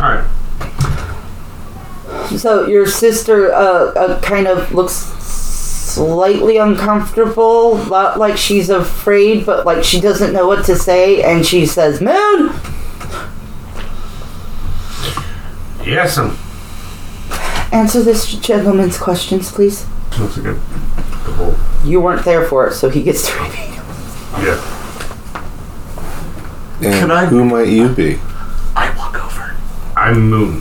[0.00, 0.24] All right.
[2.38, 9.66] So your sister uh, uh, kind of looks slightly uncomfortable, not like she's afraid, but
[9.66, 12.50] like she doesn't know what to say, and she says, "Moon."
[15.84, 16.36] Yes, um,
[17.72, 19.86] Answer this gentleman's questions, please.
[20.18, 21.54] Looks like a the whole.
[21.84, 23.74] You weren't there for it, so he gets to repeat.
[24.42, 24.60] Yeah.
[26.82, 28.18] And Can I- who might you be?
[30.00, 30.20] I walk over.
[30.20, 30.60] I'm Moon.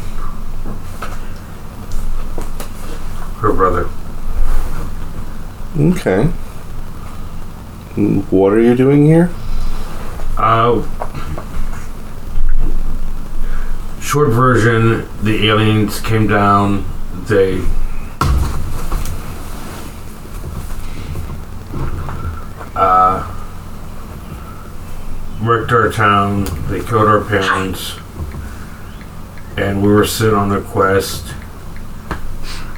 [3.40, 3.90] Her brother.
[5.80, 6.26] Okay.
[8.30, 9.30] What are you doing here?
[10.38, 10.82] Uh,
[14.02, 16.86] short version: the aliens came down.
[17.28, 17.62] They
[22.76, 23.36] uh,
[25.42, 26.46] wrecked our town.
[26.68, 27.94] They killed our parents,
[29.60, 31.28] and we were sent on a quest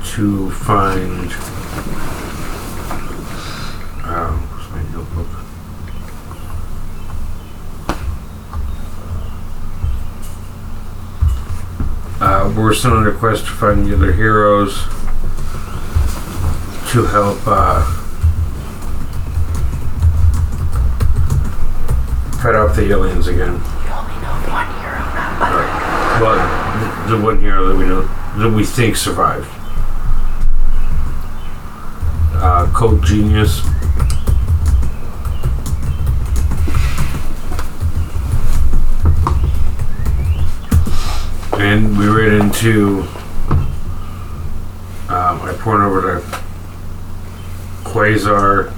[0.04, 1.32] to find.
[4.04, 5.28] Uh, where's my notebook?
[12.20, 14.74] Uh, we're sent on a quest to find the other heroes
[16.92, 17.86] to help uh,
[22.42, 23.54] fight off the aliens again.
[23.54, 24.98] You only know one hero,
[26.20, 26.61] Well, the,
[27.10, 28.02] the one hero that we know
[28.38, 29.48] that we think survived.
[32.34, 33.62] Uh, Code Genius.
[41.62, 43.02] and we ran into.
[45.10, 46.28] Um, I poured over to
[47.84, 48.74] Quasar.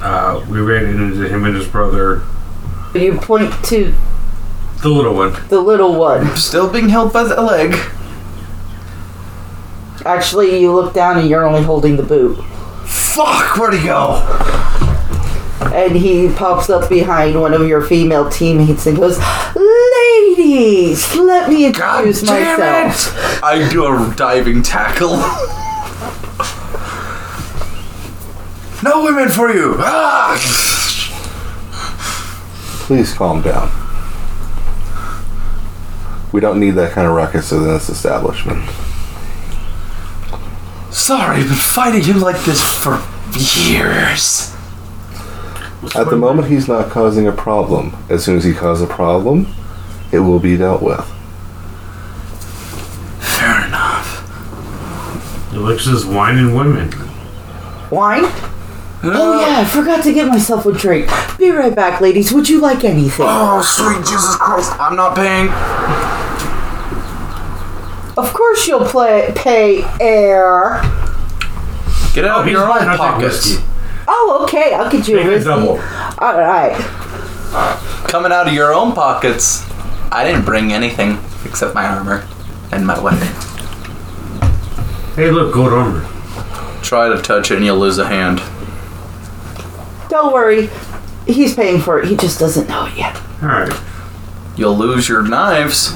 [0.00, 2.22] Uh, we ran into him and his brother,
[2.94, 3.94] You point to
[4.82, 5.36] the little one.
[5.48, 6.36] the little one.
[6.36, 7.74] Still being held by the leg.
[10.06, 12.42] Actually, you look down and you're only holding the boot.
[12.86, 14.16] Fuck, where'd he go?
[15.74, 19.18] And he pops up behind one of your female teammates and goes,
[19.54, 23.36] Ladies, let me God introduce damn myself.
[23.36, 23.44] it!
[23.44, 25.16] I do a diving tackle.
[28.82, 29.74] no women for you!
[29.78, 30.38] Ah!
[32.86, 33.70] Please calm down.
[36.32, 38.68] We don't need that kind of ruckus in this establishment.
[40.90, 43.02] Sorry, I've been fighting him like this for
[43.36, 44.54] years.
[45.96, 47.96] At the moment, he's not causing a problem.
[48.08, 49.46] As soon as he causes a problem,
[50.12, 51.04] it will be dealt with.
[53.20, 54.18] Fair enough.
[55.52, 56.90] Alexa's wine and women.
[57.90, 58.24] Wine?
[59.02, 61.08] Oh, yeah, I forgot to get myself a drink.
[61.38, 62.32] Be right back, ladies.
[62.32, 63.26] Would you like anything?
[63.26, 64.72] Oh, sweet Jesus Christ.
[64.78, 65.48] I'm not paying.
[68.20, 70.82] Of course you'll play, pay air.
[72.12, 73.56] Get out of he's your buying own pockets.
[74.06, 74.74] Oh, okay.
[74.74, 75.48] I'll get you a Make it whiskey.
[75.48, 75.70] double.
[76.18, 76.76] All right.
[78.08, 79.64] Coming out of your own pockets.
[80.12, 82.26] I didn't bring anything except my armor
[82.72, 83.28] and my weapon.
[85.16, 86.06] Hey, look, gold armor.
[86.82, 88.40] Try to touch it and you'll lose a hand.
[90.10, 90.68] Don't worry.
[91.26, 92.08] He's paying for it.
[92.08, 93.16] He just doesn't know it yet.
[93.42, 93.80] All right.
[94.56, 95.94] You'll lose your knives.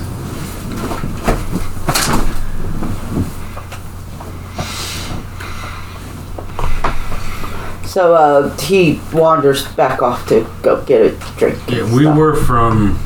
[7.94, 11.56] So uh, he wanders back off to go get a drink.
[11.68, 12.18] Yeah, we stuff.
[12.18, 12.96] were from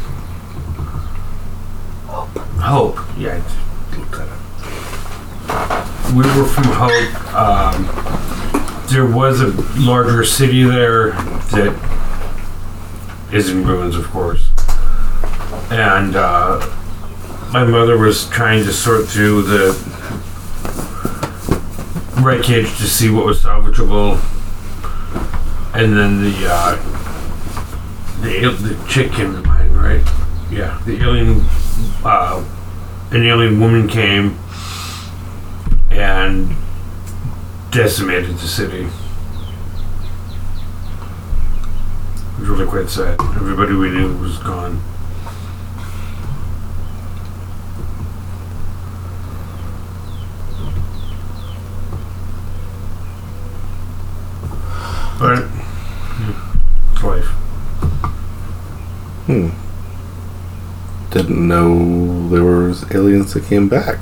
[2.06, 2.30] Hope.
[2.58, 2.96] Hope.
[3.18, 3.34] Yeah.
[3.34, 4.28] I just looked that
[5.50, 6.14] up.
[6.14, 7.34] We were from Hope.
[7.34, 9.48] Um, there was a
[9.78, 11.76] larger city there that
[13.30, 14.48] is in ruins, of course.
[15.70, 16.66] And uh,
[17.52, 19.74] my mother was trying to sort through the
[22.22, 24.18] wreckage to see what was salvageable.
[25.78, 26.74] And then the uh,
[28.20, 30.02] the the chick came to mind, right?
[30.50, 31.44] Yeah, the alien,
[32.04, 32.44] uh,
[33.12, 34.36] an alien woman came
[35.92, 36.56] and
[37.70, 38.88] decimated the city.
[42.16, 43.20] It was really quite sad.
[43.20, 44.82] Everybody we knew was gone.
[55.20, 55.67] But
[57.02, 57.22] yeah.
[59.26, 59.50] Hmm.
[61.10, 63.98] Didn't know there was aliens that came back.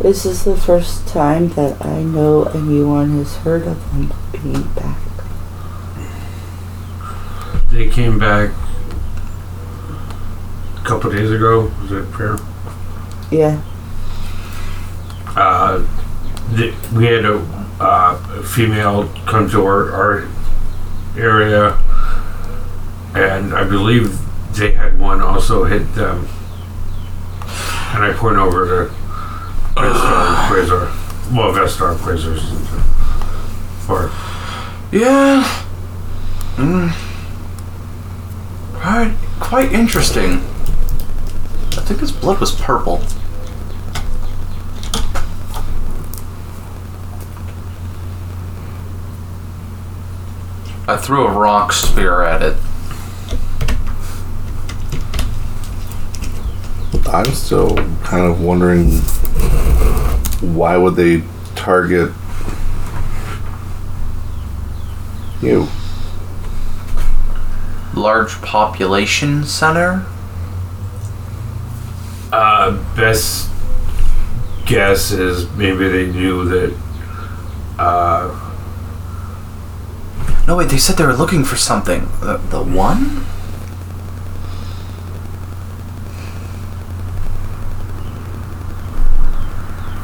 [0.00, 4.98] This is the first time that I know anyone has heard of them being back.
[7.70, 8.50] They came back
[10.76, 11.70] a couple days ago.
[11.82, 12.38] Was it fair?
[13.30, 13.62] Yeah.
[15.36, 15.86] Uh,
[16.56, 17.36] th- we had a,
[17.80, 20.28] uh, female come to our, our
[21.16, 21.78] area,
[23.14, 24.18] and I believe
[24.54, 26.28] they had one also hit them.
[27.92, 28.94] And I point over to
[29.74, 31.34] Vestar Quasar.
[31.34, 32.44] Well, Vestar Quasars.
[33.88, 34.10] Or
[34.92, 35.42] Yeah.
[36.56, 36.92] Mm.
[38.74, 40.32] Quite, quite interesting.
[41.72, 43.02] I think his blood was purple.
[50.90, 52.56] I threw a rock spear at it.
[57.06, 58.94] I'm still kind of wondering
[60.52, 61.22] why would they
[61.54, 62.12] target
[65.40, 65.68] you?
[67.94, 70.04] Large population center?
[72.32, 73.48] Uh, best
[74.66, 76.76] guess is maybe they knew that.
[77.78, 78.49] Uh,
[80.50, 82.08] No, wait, they said they were looking for something.
[82.18, 83.24] The, the one?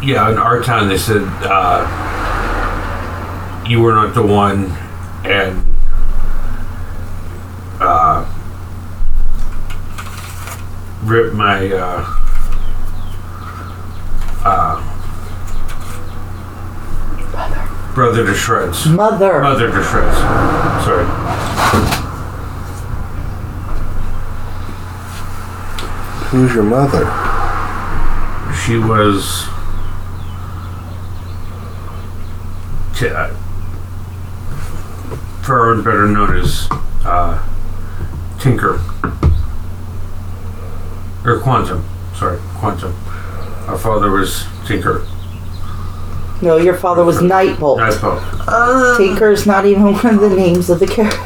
[0.00, 1.82] yeah, in our town they said uh,
[3.68, 4.66] you were not the one,
[5.24, 5.74] and
[7.80, 8.24] uh,
[11.02, 12.04] ripped my uh,
[14.44, 14.85] uh,
[17.96, 18.84] brother to shreds.
[18.86, 19.40] Mother.
[19.40, 20.18] Mother to shreds.
[20.84, 21.06] Sorry.
[26.28, 27.06] Who's your mother?
[28.54, 29.46] She was.
[32.98, 33.34] T- uh,
[35.42, 36.68] Farron, better known as
[37.06, 37.42] uh,
[38.38, 38.74] Tinker.
[41.24, 41.82] Or Quantum.
[42.14, 42.94] Sorry, Quantum.
[43.68, 45.06] Our father was Tinker.
[46.42, 47.78] No, your father was Nightbolt.
[47.78, 48.20] Nightbolt.
[48.46, 51.18] Uh, Tinker's not even one of the names of the character.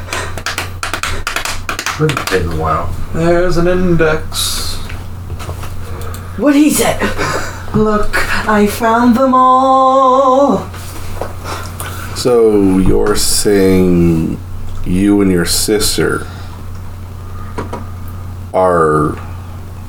[2.03, 2.87] It's been a while.
[3.13, 4.75] there's an index.
[6.37, 6.99] What he said.
[7.75, 8.09] Look,
[8.47, 10.67] I found them all.
[12.15, 14.39] So you're saying
[14.85, 16.25] you and your sister
[18.53, 19.17] are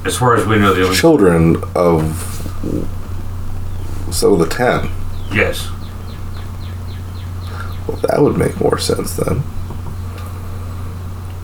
[0.05, 0.97] As far as we know, the only.
[0.97, 2.03] children of
[4.11, 4.91] some of the ten.
[5.35, 5.69] Yes.
[7.89, 9.43] Well, that would make more sense then.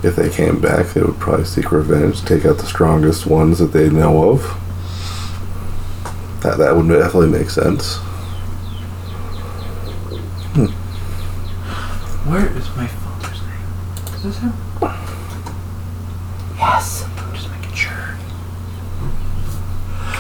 [0.03, 3.73] If they came back, they would probably seek revenge, take out the strongest ones that
[3.73, 4.43] they know of.
[6.43, 7.99] That that would definitely make sense.
[12.29, 14.15] Where is my father's name?
[14.15, 14.53] Is this him?
[16.59, 17.05] Yes.
[17.17, 18.17] I'm just making sure.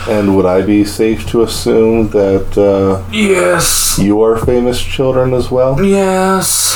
[0.08, 3.98] And would I be safe to assume that uh, Yes.
[3.98, 5.84] you are famous children as well?
[5.84, 6.74] Yes.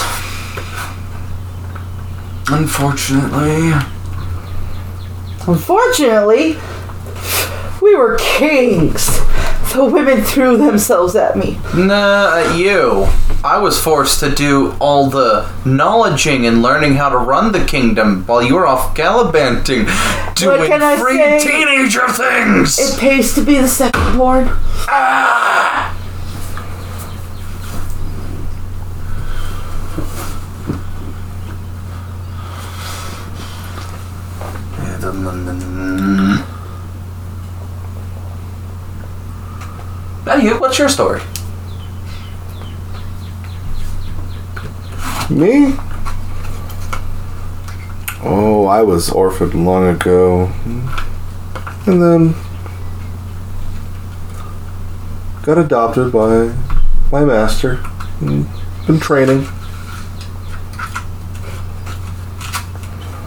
[2.49, 3.73] Unfortunately.
[5.47, 6.59] Unfortunately,
[7.81, 9.09] we were kings.
[9.73, 11.59] The women threw themselves at me.
[11.75, 13.09] Nah, at you.
[13.45, 18.25] I was forced to do all the knowledging and learning how to run the kingdom
[18.27, 19.87] while you were off gallivanting,
[20.35, 21.39] doing free say?
[21.43, 22.79] teenager things.
[22.79, 24.47] It pays to be the second born.
[24.89, 25.52] Ah!
[40.33, 41.21] Now you, what's your story?
[45.29, 45.75] Me?
[48.23, 50.51] Oh, I was orphaned long ago.
[51.87, 52.35] And then
[55.43, 56.55] got adopted by
[57.11, 57.85] my master.
[58.23, 58.49] and
[58.87, 59.43] Been training.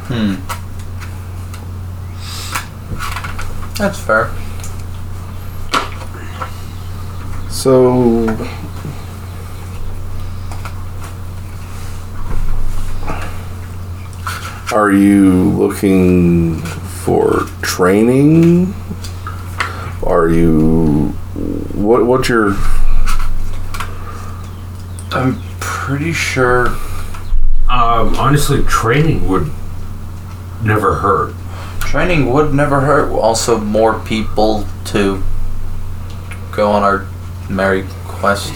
[0.07, 0.37] Hmm.
[3.75, 4.31] That's fair.
[7.65, 8.27] So
[14.71, 18.75] Are you looking for training?
[20.05, 21.07] Are you
[21.73, 22.55] what what's your
[25.11, 26.67] I'm pretty sure
[27.67, 29.49] Um, honestly, training would
[30.61, 31.33] never hurt.
[31.79, 33.11] training would never hurt.
[33.11, 35.23] Also, more people to
[36.51, 37.07] go on our
[37.49, 38.53] merry quest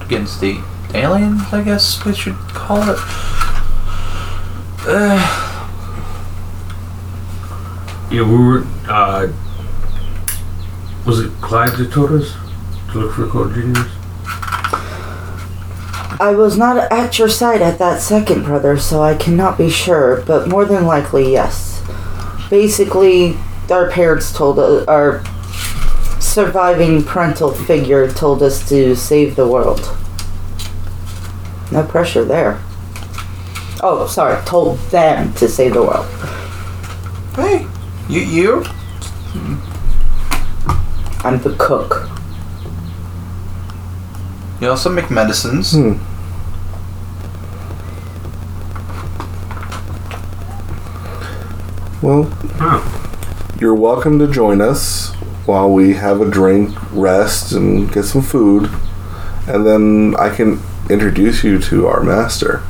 [0.00, 0.60] against the
[0.94, 2.98] aliens, I guess we should call it.
[4.86, 5.50] Uh,
[8.10, 8.64] Yeah, we were.
[8.86, 9.32] Uh,
[11.04, 12.34] was it Clyde that told us
[12.92, 13.88] to look for Code Genius?
[16.20, 20.22] I was not at your side at that second, brother, so I cannot be sure,
[20.26, 21.82] but more than likely, yes.
[22.48, 23.36] Basically,
[23.68, 25.24] our parents told us, our
[26.34, 29.96] surviving parental figure told us to save the world.
[31.70, 32.60] No pressure there.
[33.80, 36.06] Oh, sorry, told them to save the world.
[37.36, 37.68] Hey,
[38.08, 38.64] you you
[41.22, 42.10] I'm the cook.
[44.60, 45.70] you also make medicines.
[45.70, 45.98] Hmm.
[52.02, 52.26] Well,
[53.60, 55.14] you're welcome to join us
[55.46, 58.70] while we have a drink, rest, and get some food.
[59.46, 62.62] And then I can introduce you to our master.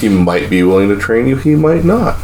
[0.00, 2.18] he might be willing to train you, he might not.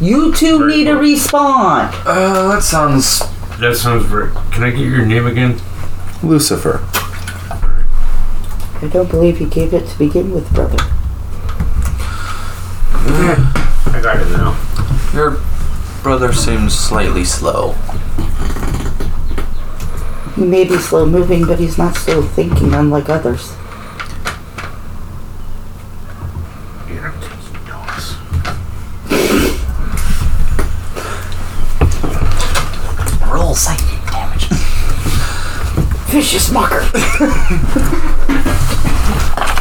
[0.00, 1.92] You two need a respawn.
[2.04, 3.22] Uh, that sounds.
[3.58, 4.30] That sounds very.
[4.52, 5.60] Can I get your name again?
[6.22, 6.80] Lucifer.
[8.80, 10.76] I don't believe you gave it to begin with, brother.
[12.90, 14.56] I got it now.
[15.12, 15.40] Your
[16.02, 17.74] brother seems slightly slow.
[20.36, 23.52] He may be slow moving, but he's not slow thinking, unlike others.
[26.88, 28.14] Yeah, I'm taking notes.
[33.26, 34.46] Roll psychic damage.
[36.28, 36.84] Vicious mocker.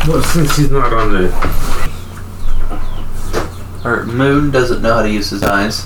[0.06, 1.28] Well, since he's not on the.
[3.84, 5.86] Or Moon doesn't know how to use his eyes.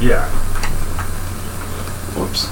[0.00, 0.26] Yeah.
[2.14, 2.48] Whoops.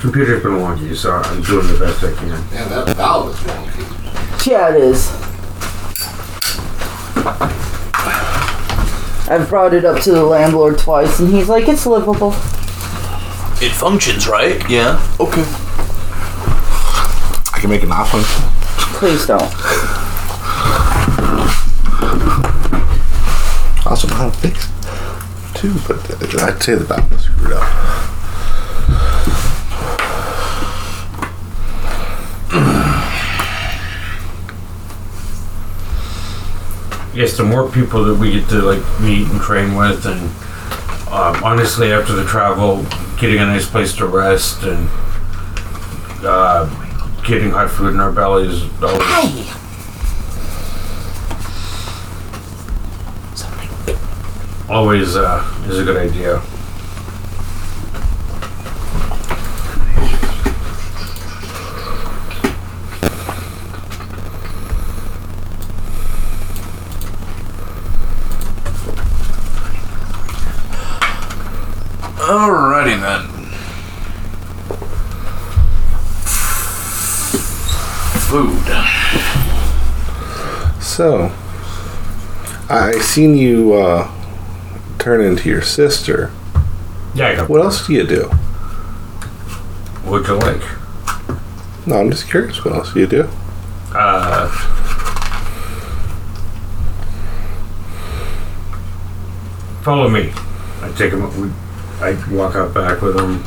[0.00, 2.28] Computer's been wonky, so I'm doing the best I can.
[2.28, 4.46] Man, that valve is wonky.
[4.46, 5.23] Yeah, it is.
[9.34, 12.28] I've brought it up to the landlord twice, and he's like, it's livable.
[13.60, 14.62] It functions, right?
[14.70, 15.04] Yeah.
[15.18, 15.42] Okay.
[17.52, 18.44] I can make an not function.
[18.96, 19.42] Please don't.
[23.82, 24.72] I also know how to fix it
[25.56, 27.83] too, but uh, I'd say the valve is screwed up.
[37.14, 40.20] Yes, the more people that we get to like meet and train with, and
[41.12, 42.84] um, honestly, after the travel,
[43.20, 44.88] getting a nice place to rest and
[46.24, 46.66] uh,
[47.24, 49.54] getting hot food in our bellies always.
[54.68, 56.42] Always uh, is a good idea.
[72.34, 73.28] Alrighty then.
[78.26, 78.64] Food.
[80.82, 81.30] So,
[82.68, 84.10] I seen you uh,
[84.98, 86.32] turn into your sister.
[87.14, 88.24] Yeah, I What else do you do?
[90.02, 90.62] What'd you like?
[91.86, 92.64] No, I'm just curious.
[92.64, 93.28] What else do you do?
[93.94, 94.48] Uh,
[99.82, 100.32] follow me.
[100.82, 101.54] I take him.
[102.04, 103.42] We, I walk out back with him,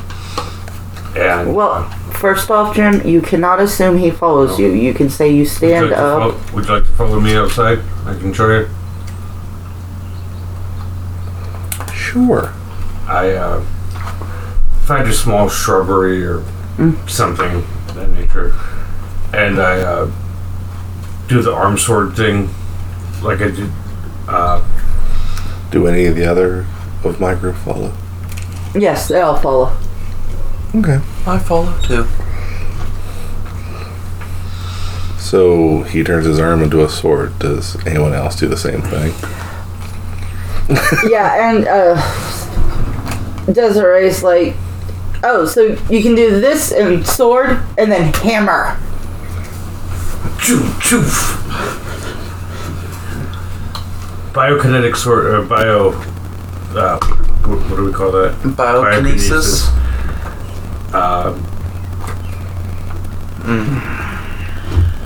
[1.16, 4.68] and Well, first off, Jim, you cannot assume he follows you.
[4.72, 6.32] You can say you would, you stand like to up.
[6.40, 7.78] fo- would you like to follow me outside?
[8.06, 8.68] I can show you.
[11.94, 12.52] Sure.
[13.06, 13.60] I uh,
[14.84, 16.42] find a small shrubbery or
[17.06, 18.54] something of that nature,
[19.32, 20.10] and I uh,
[21.28, 22.48] do the arm sword thing,
[23.22, 23.70] like I did.
[24.26, 24.62] Uh,
[25.70, 26.66] Do any of the other
[27.04, 27.92] of my group follow?
[28.74, 29.76] Yes, they all follow.
[30.74, 31.00] Okay.
[31.26, 32.06] I follow too.
[35.18, 37.38] So he turns his arm into a sword.
[37.38, 39.12] Does anyone else do the same thing?
[41.10, 41.96] yeah, and uh,
[43.52, 44.54] Desiree's like,
[45.22, 48.78] oh, so you can do this and sword and then hammer.
[50.40, 51.02] choo choo.
[54.32, 55.90] Biokinetic sword or bio.
[56.74, 56.98] Uh,
[57.46, 58.34] what, what do we call that?
[58.42, 59.68] Biokinesis.
[60.94, 61.44] Um,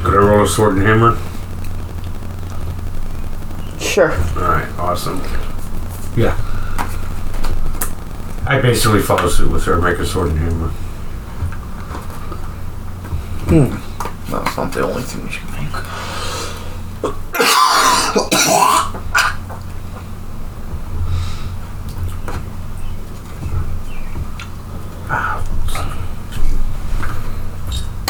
[0.02, 1.16] Could I roll a sword and hammer?
[3.80, 4.12] Sure.
[4.12, 5.20] All right, awesome.
[6.16, 6.36] Yeah.
[8.46, 10.68] I basically follow suit with her, make a sword and hammer.
[13.48, 13.74] Hmm.
[14.30, 15.72] That's not the only thing you can make.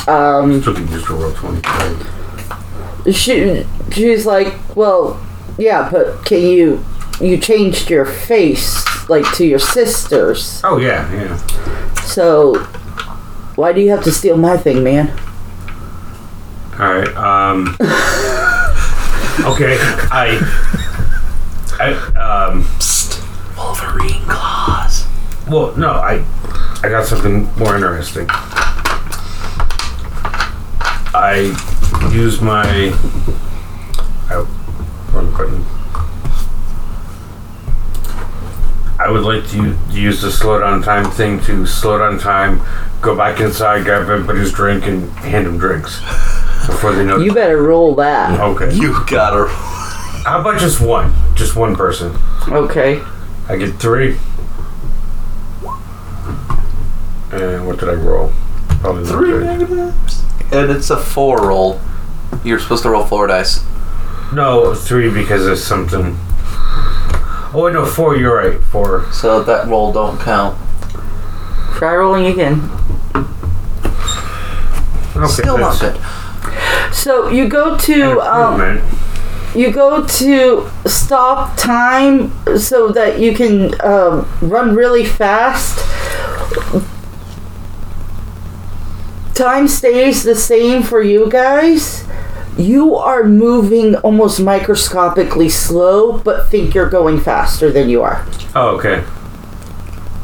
[0.08, 1.32] Um, Still can use to roll
[3.12, 5.20] she she's like, well,
[5.58, 6.84] yeah, but can you
[7.20, 10.60] you changed your face like to your sister's?
[10.64, 11.36] Oh yeah, yeah.
[12.02, 12.54] So
[13.56, 15.10] why do you have to steal my thing, man?
[16.78, 17.14] All right.
[17.16, 17.76] Um.
[19.52, 19.76] okay.
[20.10, 20.40] I.
[21.78, 21.92] I.
[22.18, 22.66] Um.
[23.56, 25.06] Wolverine claws.
[25.48, 25.90] Well, no.
[25.90, 26.24] I.
[26.82, 28.26] I got something more interesting.
[31.14, 32.64] I use my.
[34.30, 34.46] I.
[35.12, 35.64] Wrong button.
[38.98, 42.62] I would like to use the slow down time thing to slow down time,
[43.00, 45.98] go back inside, grab everybody's drink, and hand them drinks
[46.66, 47.18] before they know.
[47.18, 48.38] You better roll that.
[48.38, 48.72] Okay.
[48.74, 49.48] You gotta.
[50.24, 51.12] How about just one?
[51.34, 52.16] Just one person.
[52.48, 53.02] Okay.
[53.48, 54.18] I get three.
[57.32, 58.32] And what did I roll?
[58.80, 60.21] Probably Three negatives.
[60.52, 61.80] And it's a four roll.
[62.44, 63.64] You're supposed to roll four dice.
[64.32, 66.16] No, three because it's something.
[67.54, 68.16] Oh wait, no, four.
[68.16, 68.60] You're right.
[68.64, 69.10] Four.
[69.12, 70.58] So that roll don't count.
[71.76, 72.70] Try rolling again.
[75.14, 76.00] Okay, Still not good.
[76.94, 78.80] So you go to um,
[79.54, 85.78] you go to stop time so that you can um, run really fast.
[89.34, 92.04] Time stays the same for you guys.
[92.56, 98.26] You are moving almost microscopically slow, but think you're going faster than you are.
[98.54, 99.02] Oh, okay.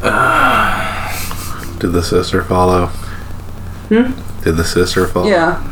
[1.78, 2.86] Did the sister follow?
[3.88, 4.12] Hmm?
[4.42, 5.28] Did the sister follow?
[5.28, 5.64] Yeah.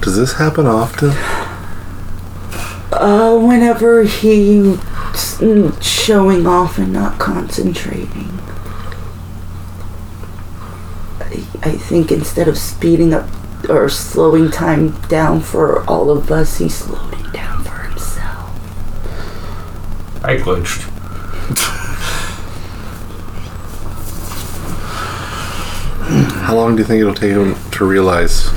[0.00, 1.10] Does this happen often?
[2.92, 4.76] Uh, whenever he's
[5.38, 8.39] mm, showing off and not concentrating.
[11.62, 13.28] I, I think instead of speeding up
[13.68, 18.50] or slowing time down for all of us, he slowed it down for himself.
[20.24, 20.88] I glitched.
[26.42, 28.50] How long do you think it'll take him to realize?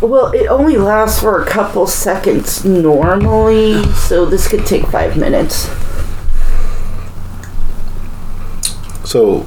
[0.00, 5.68] Well, it only lasts for a couple seconds normally, so this could take five minutes.
[9.04, 9.46] So,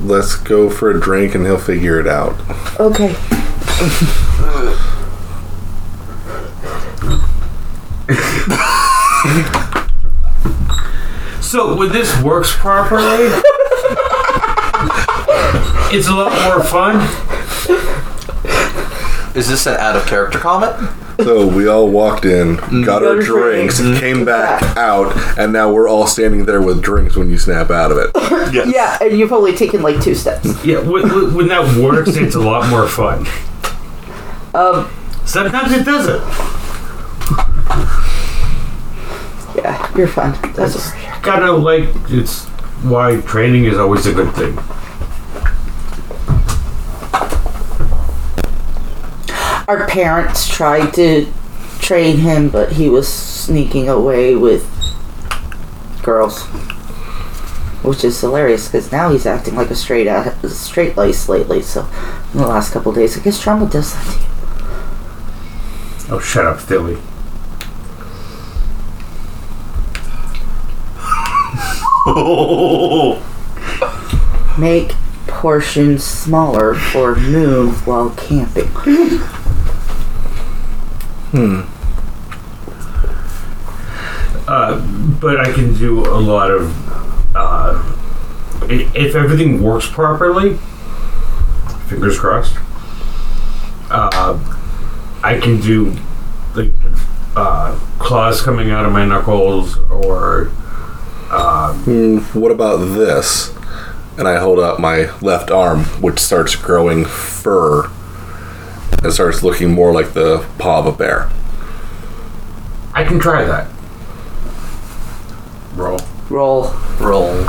[0.00, 2.34] let's go for a drink and he'll figure it out.
[2.80, 3.14] Okay.
[11.40, 13.28] So when this works properly,
[15.92, 17.00] it's a lot more fun.
[19.36, 20.76] Is this an out of character comment?
[21.24, 24.00] So we all walked in, got our Got our drinks, drinks.
[24.00, 27.92] came back out, and now we're all standing there with drinks when you snap out
[27.92, 28.10] of it.
[28.52, 30.64] Yeah, and you've only taken like two steps.
[30.64, 33.26] Yeah, when, when- when that works, it's a lot more fun.
[34.54, 34.90] Um,
[35.24, 36.20] Sometimes it doesn't.
[39.56, 40.32] yeah, you're fine.
[40.54, 41.22] That's all right.
[41.22, 42.46] Kind of like it's
[42.82, 44.58] why training is always a good thing.
[49.70, 51.32] Our parents tried to
[51.78, 54.68] train him, but he was sneaking away with
[56.02, 56.42] girls,
[57.84, 61.62] which is hilarious because now he's acting like a straight a straight lace lately.
[61.62, 61.88] So,
[62.32, 66.16] in the last couple days, I guess trauma does that to you.
[66.16, 66.98] Oh, shut up, Philly.
[74.58, 74.96] Make
[75.28, 78.68] portions smaller for Moon while camping.
[84.48, 84.80] Uh,
[85.20, 86.74] but I can do a lot of.
[87.36, 87.96] Uh,
[88.68, 90.56] if everything works properly,
[91.88, 92.56] fingers crossed,
[93.90, 94.38] uh,
[95.22, 95.96] I can do
[96.54, 96.72] like
[97.36, 100.50] uh, claws coming out of my knuckles or.
[101.30, 103.54] Uh, Hmm, what about this?
[104.18, 107.88] And I hold up my left arm, which starts growing fur
[109.02, 111.30] and starts looking more like the paw of a bear.
[112.94, 113.68] I can try that.
[115.74, 116.00] Roll.
[116.28, 116.70] Roll.
[117.00, 117.46] Roll.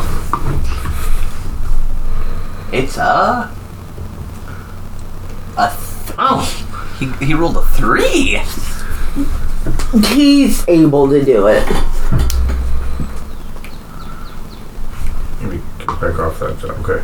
[2.71, 3.51] It's a.
[5.57, 5.67] A.
[5.69, 5.87] Th-
[6.17, 6.43] Oh!
[6.99, 8.37] He, he rolled a three.
[10.13, 11.65] He's able to do it.
[15.41, 16.63] Let me get back off that.
[16.63, 17.03] Okay.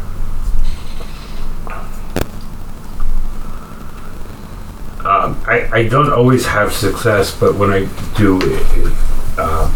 [5.07, 7.85] Um, I, I don't always have success, but when I
[8.17, 8.93] do, it,
[9.37, 9.71] uh,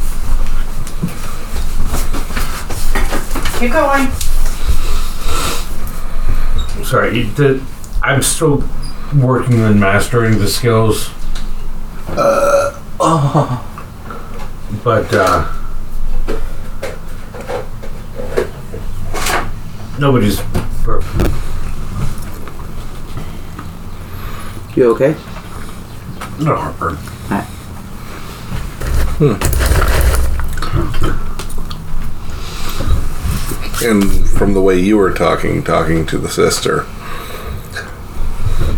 [3.58, 4.12] Keep going.
[6.84, 7.63] sorry, it, the,
[8.04, 8.62] I'm still
[9.15, 11.10] working on mastering the skills.
[13.04, 13.67] Oh,
[14.84, 15.48] But uh,
[19.98, 20.41] nobody's
[20.84, 21.21] perfect.
[24.76, 25.16] You okay?
[26.40, 26.98] No heartburn.
[29.24, 29.38] Hmm.
[33.84, 36.86] And from the way you were talking, talking to the sister,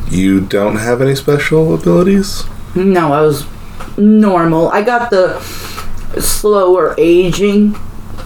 [0.10, 2.44] you don't have any special abilities?
[2.76, 3.46] No, I was
[3.98, 4.70] normal.
[4.70, 5.40] I got the
[6.20, 7.74] slower aging,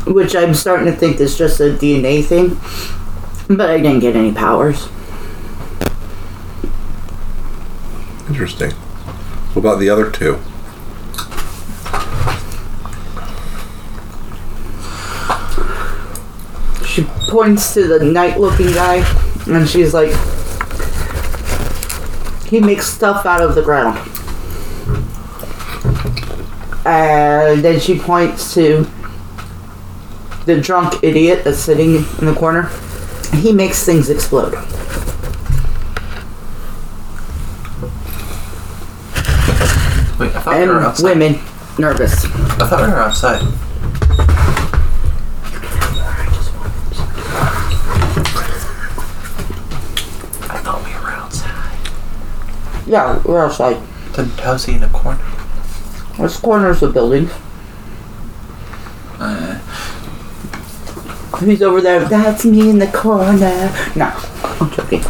[0.06, 2.58] which I'm starting to think is just a DNA thing.
[3.56, 4.88] But I didn't get any powers.
[8.28, 8.72] Interesting.
[9.54, 10.40] What about the other two?
[16.86, 19.06] She points to the night looking guy
[19.48, 20.16] and she's like,
[22.48, 23.98] he makes stuff out of the ground.
[26.86, 28.88] And then she points to
[30.46, 32.70] the drunk idiot that's sitting in the corner.
[33.34, 34.56] He makes things explode.
[40.20, 41.04] Wait, I thought we were And outside.
[41.04, 41.34] women
[41.78, 42.26] nervous.
[42.26, 43.42] I thought we were outside.
[50.50, 52.88] I thought we were outside.
[52.88, 53.78] Yeah, we're outside.
[54.14, 55.20] Then how's he in a corner?
[56.18, 57.32] There's corners of buildings.
[59.20, 59.60] Uh,
[61.44, 62.06] He's over there.
[62.06, 63.72] That's me in the corner.
[63.96, 64.12] No,
[64.60, 65.04] I'm joking.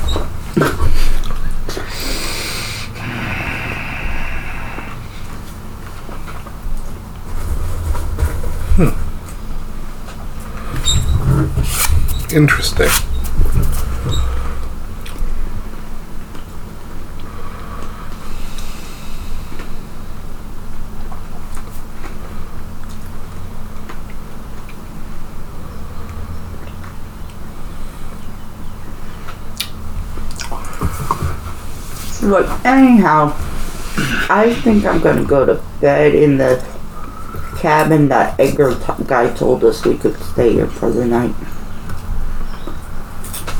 [12.37, 12.87] Interesting.
[32.21, 33.33] Look, anyhow,
[34.29, 36.63] I think I'm gonna go to bed in the
[37.57, 41.33] cabin that Edgar t- guy told us we could stay here for the night.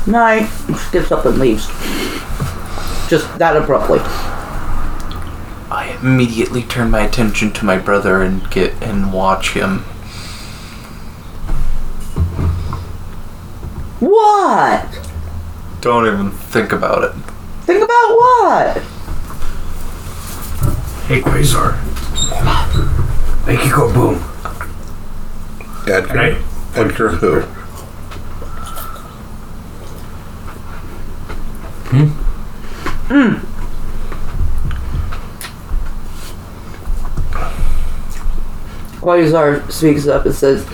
[0.08, 0.48] Night.
[0.68, 1.66] She gets up and leaves.
[3.08, 3.98] Just that abruptly.
[5.70, 9.80] I immediately turn my attention to my brother and get and watch him.
[14.00, 15.10] What?
[15.82, 17.12] Don't even think about it.
[17.62, 18.76] Think about what?
[21.06, 21.76] Hey, Quasar.
[23.46, 24.24] Make it go boom.
[25.86, 26.14] Edgar.
[26.14, 26.38] Right?
[26.74, 27.57] Edgar who?
[33.08, 33.40] Mm.
[39.00, 40.66] Quasar speaks up and says,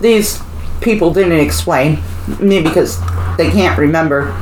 [0.00, 0.42] These
[0.82, 2.02] people didn't explain,
[2.38, 3.00] maybe because
[3.38, 4.34] they can't remember,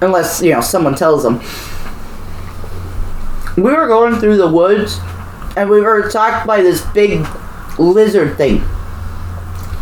[0.00, 1.40] unless, you know, someone tells them.
[3.56, 4.98] We were going through the woods
[5.56, 7.26] and we were attacked by this big
[7.78, 8.62] lizard thing.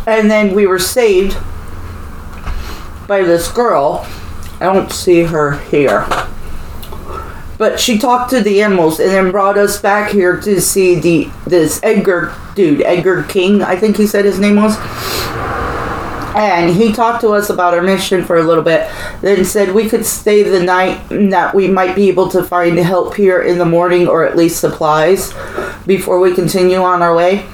[0.05, 1.37] And then we were saved
[3.09, 4.07] by this girl.
[4.61, 6.07] I don't see her here.
[7.57, 11.29] But she talked to the animals and then brought us back here to see the
[11.45, 14.77] this Edgar dude, Edgar King, I think he said his name was.
[16.35, 18.89] And he talked to us about our mission for a little bit,
[19.21, 22.77] then said we could stay the night, and that we might be able to find
[22.77, 25.33] help here in the morning or at least supplies
[25.85, 27.45] before we continue on our way.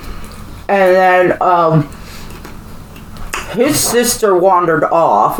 [0.67, 1.89] And then um,
[3.55, 5.39] his sister wandered off,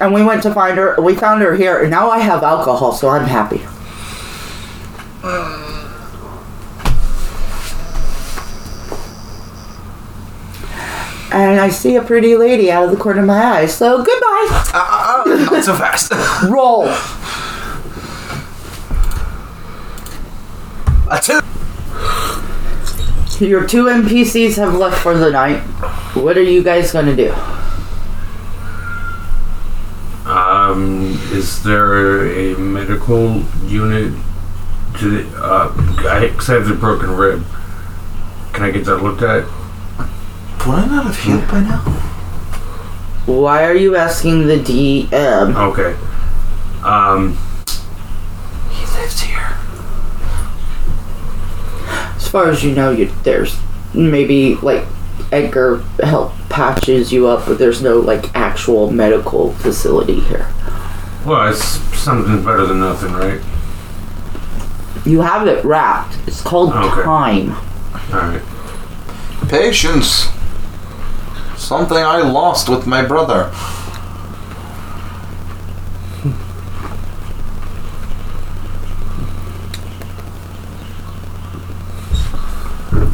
[0.00, 1.00] and we went to find her.
[1.00, 3.64] We found her here, and now I have alcohol, so I'm happy.
[11.32, 13.66] And I see a pretty lady out of the corner of my eye.
[13.66, 14.46] So goodbye.
[14.72, 16.12] Ah, not so fast.
[16.48, 16.84] Roll.
[21.10, 21.45] A two.
[23.40, 25.60] Your two NPCs have left for the night.
[26.14, 27.32] What are you guys gonna do?
[30.26, 34.12] Um, is there a medical unit
[34.98, 35.70] to the, uh,
[36.08, 37.44] I, cause I have the broken rib.
[38.52, 39.44] Can I get that looked at?
[40.66, 41.80] Would I not have healed by now?
[43.26, 45.54] Why are you asking the DM?
[45.54, 45.94] Okay.
[46.82, 47.36] Um,
[48.70, 49.56] He lives here.
[52.16, 53.56] As far as you know, you there's
[53.94, 54.84] maybe like
[55.32, 60.46] Edgar help patches you up, but there's no like actual medical facility here.
[61.24, 61.64] well, it's
[61.98, 63.40] something better than nothing, right?
[65.06, 66.18] You have it wrapped.
[66.26, 67.02] It's called Okay.
[67.04, 67.56] time.
[68.12, 68.42] Alright.
[69.48, 70.26] Patience.
[71.56, 73.50] Something I lost with my brother.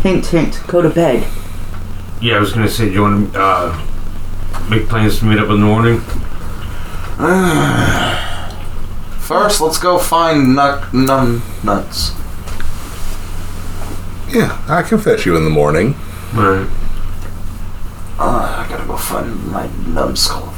[0.03, 0.61] Hint, hint.
[0.67, 1.27] Go to bed.
[2.21, 3.87] Yeah, I was gonna say, do you want to uh,
[4.69, 6.01] make plans to meet up in the morning?
[9.21, 12.13] First, let's go find nut num nuts.
[14.29, 15.95] Yeah, I can fetch you in the morning.
[16.35, 16.69] Alright.
[18.19, 20.53] Uh, I gotta go find my numbskull.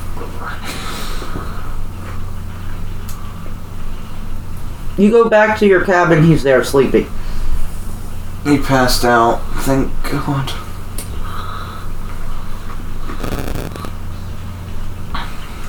[4.96, 6.22] You go back to your cabin.
[6.22, 7.10] He's there sleeping.
[8.44, 9.40] He passed out.
[9.62, 10.52] Thank God.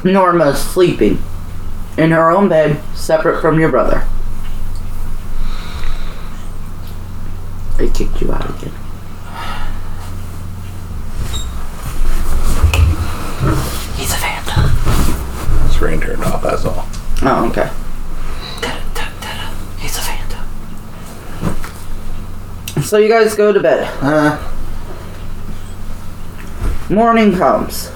[0.04, 1.20] Norma's sleeping
[1.98, 4.06] in her own bed, separate from your brother.
[7.78, 8.74] They kicked you out again.
[13.96, 14.70] He's a phantom.
[15.72, 16.88] Screen turned off, that's all.
[17.24, 17.70] Oh, okay.
[19.80, 20.46] He's a phantom.
[22.86, 23.89] So you guys go to bed.
[24.02, 24.38] Uh,
[26.88, 27.89] Morning comes.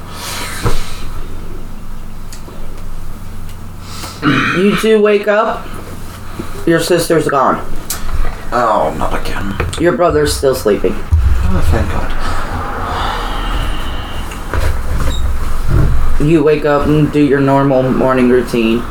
[4.58, 5.63] You two wake up.
[6.65, 7.58] Your sister's gone.
[8.52, 9.54] oh, not again.
[9.80, 10.93] Your brother's still sleeping.
[10.95, 11.88] Oh, thank
[16.19, 16.28] God.
[16.28, 18.82] You wake up and do your normal morning routine.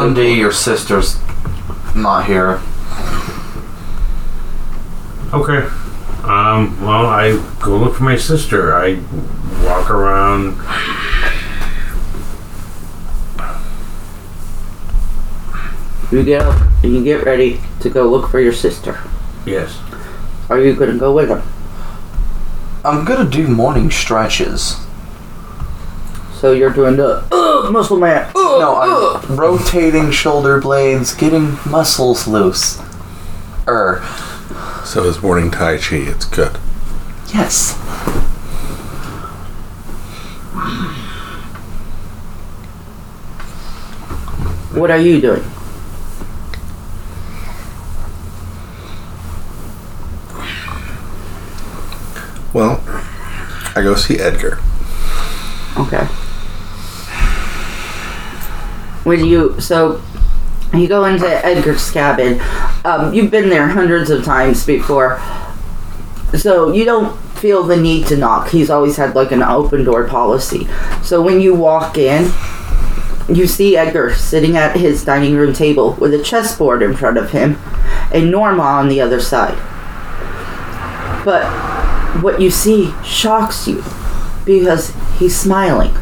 [0.00, 1.18] Blondie, your sister's
[1.94, 2.58] not here.
[5.34, 5.68] Okay.
[6.24, 8.74] Um, well, I go look for my sister.
[8.74, 8.94] I
[9.62, 10.56] walk around.
[16.10, 18.98] You get up and you get ready to go look for your sister.
[19.44, 19.78] Yes.
[20.48, 21.42] Are you gonna go with her?
[22.86, 24.78] I'm gonna do morning stretches.
[26.40, 28.30] So you're doing the uh, muscle man.
[28.34, 28.76] Uh, No,
[29.22, 32.80] I'm rotating shoulder blades, getting muscles loose.
[33.68, 34.00] Er,
[34.84, 36.56] So his morning Tai Chi, it's good.
[37.34, 37.76] yes.
[44.72, 45.42] What are you doing?
[52.52, 52.82] Well,
[53.76, 54.58] I go see Edgar.
[55.78, 56.06] Okay.
[59.10, 60.00] When you so
[60.72, 62.40] you go into Edgar's cabin,
[62.84, 65.20] um, you've been there hundreds of times before,
[66.38, 68.50] so you don't feel the need to knock.
[68.50, 70.68] He's always had like an open door policy.
[71.02, 72.30] So when you walk in,
[73.28, 77.32] you see Edgar sitting at his dining room table with a chessboard in front of
[77.32, 77.58] him,
[78.14, 79.58] and Norma on the other side.
[81.24, 81.50] But
[82.22, 83.82] what you see shocks you
[84.44, 85.92] because he's smiling.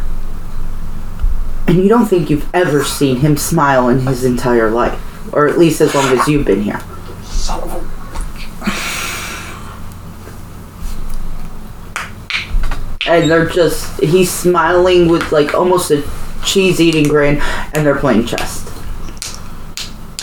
[1.68, 4.98] And you don't think you've ever seen him smile in his entire life,
[5.34, 6.80] or at least as long as you've been here.
[13.06, 16.02] And they're just, he's smiling with like almost a
[16.42, 17.38] cheese eating grin,
[17.74, 18.64] and they're playing chess.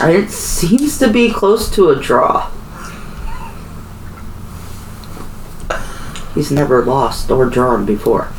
[0.01, 2.49] And it seems to be close to a draw.
[6.33, 8.29] He's never lost or drawn before.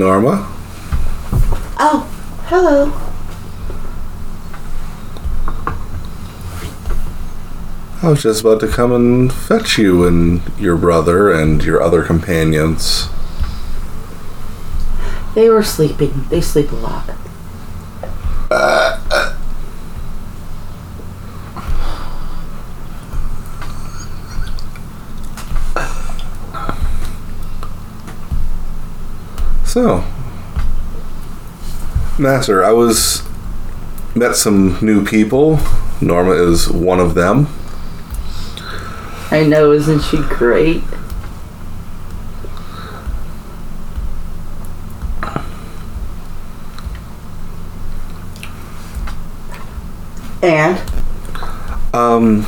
[0.00, 0.46] Norma.
[1.78, 2.08] Oh,
[2.46, 2.90] hello.
[8.02, 12.02] I was just about to come and fetch you and your brother and your other
[12.02, 13.10] companions.
[15.34, 16.24] They were sleeping.
[16.30, 17.19] They sleep a lot.
[29.80, 30.04] So,
[32.18, 33.22] Master, I was
[34.14, 35.58] met some new people.
[36.02, 37.46] Norma is one of them.
[39.30, 40.82] I know, isn't she great?
[50.42, 50.78] And
[51.94, 52.46] Um,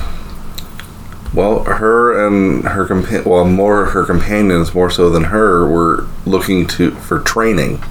[2.33, 7.21] and her compa- well, more her companions, more so than her, were looking to for
[7.21, 7.83] training.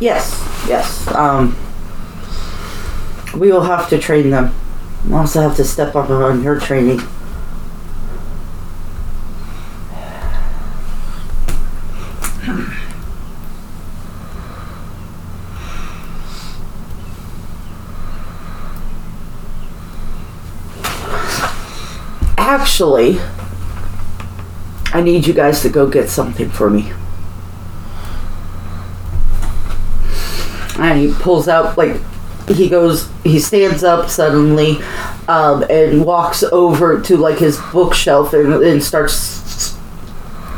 [0.00, 1.06] yes, yes.
[1.14, 1.56] Um,
[3.36, 4.54] we will have to train them.
[5.06, 7.00] We'll also have to step up on your training.
[22.74, 23.20] Actually,
[24.92, 26.92] I need you guys to go get something for me.
[30.80, 32.00] And he pulls out like
[32.48, 34.78] he goes he stands up suddenly
[35.28, 39.78] um, and walks over to like his bookshelf and, and starts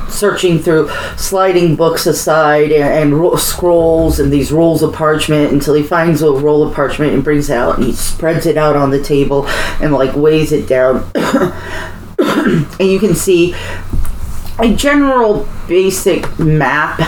[0.09, 5.75] searching through sliding books aside and, and ro- scrolls and these rolls of parchment until
[5.75, 8.75] he finds a roll of parchment and brings it out and he spreads it out
[8.75, 9.47] on the table
[9.83, 11.07] and like weighs it down
[12.81, 13.55] and you can see
[14.59, 16.99] a general basic map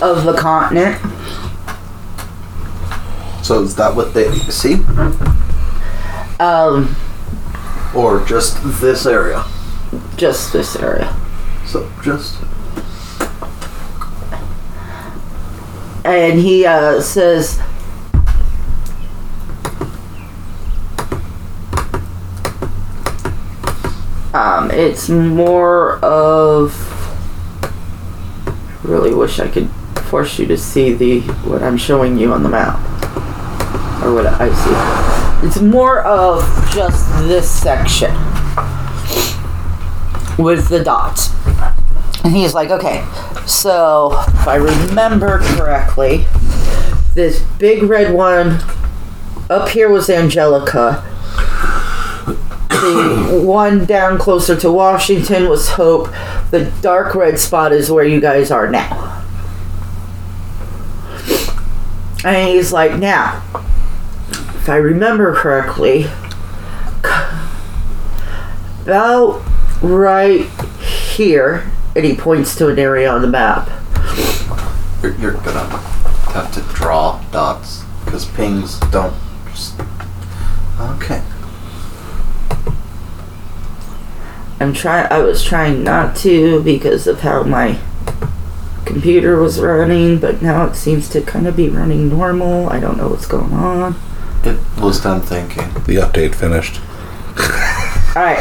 [0.00, 1.00] of the continent
[3.42, 4.74] So is that what they see?
[6.38, 6.94] um
[7.94, 9.44] Or just this area?
[10.16, 11.16] just this area
[11.66, 12.36] So just
[16.04, 17.60] and he uh, says
[24.38, 26.72] um, it's more of
[27.66, 29.68] I really wish I could
[30.08, 32.78] force you to see the what I'm showing you on the map.
[34.02, 34.48] Or what I
[35.42, 35.46] see.
[35.46, 36.40] It's more of
[36.72, 38.12] just this section.
[40.38, 41.30] With the dots.
[42.24, 43.04] And he's like okay
[43.48, 46.26] so if I remember correctly
[47.14, 48.60] this big red one
[49.48, 51.02] up here was Angelica
[52.80, 56.08] the one down closer to Washington was Hope.
[56.50, 59.24] The dark red spot is where you guys are now.
[62.24, 63.42] And he's like, now,
[64.30, 66.06] if I remember correctly,
[68.82, 69.42] about
[69.82, 70.46] right
[71.14, 73.68] here, and he points to an area on the map.
[75.02, 75.66] you're, you're gonna
[76.32, 79.14] have to draw dots because pings don't.
[79.50, 79.78] Just...
[80.80, 81.22] Okay.
[84.60, 85.06] I'm trying.
[85.12, 87.78] I was trying not to because of how my
[88.84, 92.68] computer was running, but now it seems to kind of be running normal.
[92.68, 93.94] I don't know what's going on.
[94.44, 95.64] It was done thinking.
[95.84, 96.80] The update finished.
[98.16, 98.38] All right.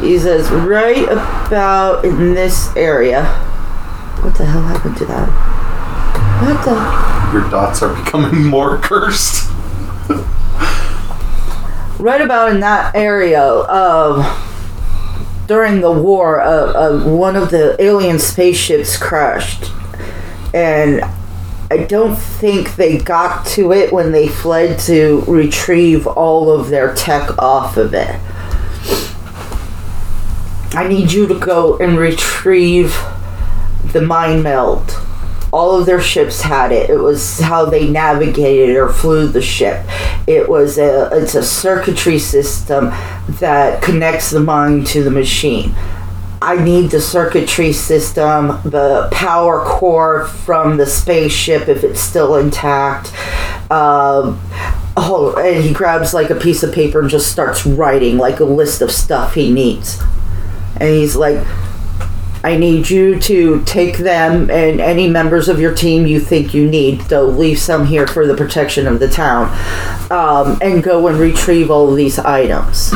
[0.00, 3.24] He says right about in this area.
[4.22, 5.28] What the hell happened to that?
[6.42, 7.38] What the?
[7.38, 9.49] Your dots are becoming more cursed.
[12.00, 14.24] Right about in that area of
[15.46, 19.70] during the war uh, uh, one of the alien spaceships crashed.
[20.54, 21.02] And
[21.72, 26.94] i don't think they got to it when they fled to retrieve all of their
[26.94, 28.18] tech off of it.
[30.72, 32.96] I need you to go and retrieve
[33.92, 34.88] the mind meld
[35.52, 36.90] all of their ships had it.
[36.90, 39.84] It was how they navigated or flew the ship.
[40.26, 42.90] It was a it's a circuitry system
[43.40, 45.74] that connects the mind to the machine.
[46.42, 53.12] I need the circuitry system, the power core from the spaceship if it's still intact.
[53.70, 54.40] Um,
[54.96, 58.44] oh, and he grabs like a piece of paper and just starts writing like a
[58.44, 60.00] list of stuff he needs.
[60.76, 61.46] And he's like,
[62.42, 66.68] I need you to take them and any members of your team you think you
[66.68, 69.48] need, though leave some here for the protection of the town,
[70.10, 72.92] um, and go and retrieve all these items.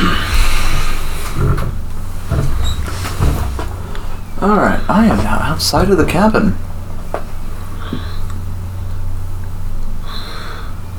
[4.40, 6.55] All right, I am now outside of the cabin.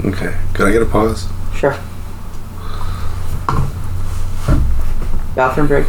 [0.05, 1.27] Okay, can I get a pause?
[1.55, 1.75] Sure.
[5.35, 5.87] Bathroom break.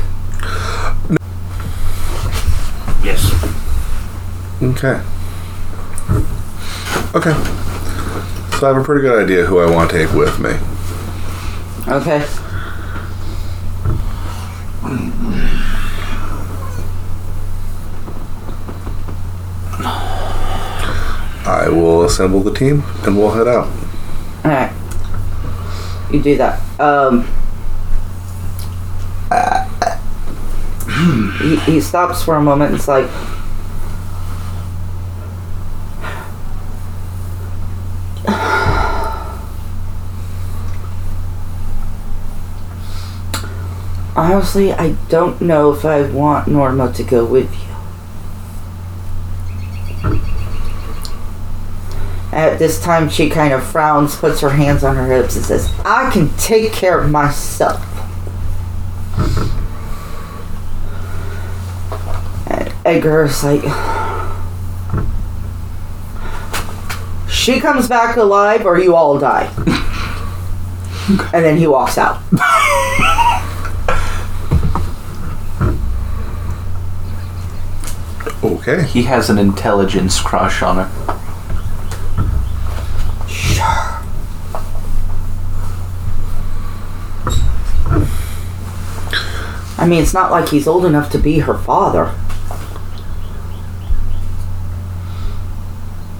[4.67, 5.01] Okay.
[7.15, 7.33] Okay.
[8.59, 10.51] So I have a pretty good idea who I want to take with me.
[11.87, 12.27] Okay.
[21.49, 23.69] I will assemble the team and we'll head out.
[24.45, 24.73] Alright.
[26.11, 26.61] You do that.
[26.81, 27.25] Um.
[31.39, 33.09] he, he stops for a moment and it's like.
[44.17, 47.67] Honestly, I don't know if I want Norma to go with you.
[52.33, 55.71] At this time, she kind of frowns, puts her hands on her hips, and says,
[55.85, 57.83] I can take care of myself.
[62.47, 63.63] And Edgar's like,
[67.29, 69.53] She comes back alive, or you all die.
[71.35, 72.23] and then he walks out.
[78.69, 78.85] Okay.
[78.85, 80.91] He has an intelligence crush on her.
[83.29, 83.65] Sure.
[89.79, 92.13] I mean, it's not like he's old enough to be her father.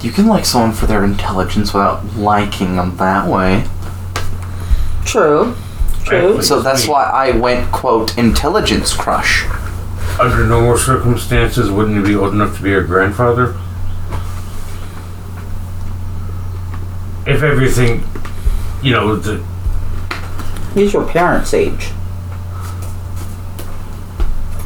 [0.03, 3.65] You can like someone for their intelligence without liking them that way.
[5.05, 5.57] True.
[6.05, 6.41] True.
[6.43, 9.45] So that's why I went, quote, intelligence crush.
[10.19, 13.55] Under normal circumstances, wouldn't he be old enough to be her grandfather?
[17.27, 18.05] If everything,
[18.83, 19.45] you know, the,
[20.75, 21.89] He's your parents' age.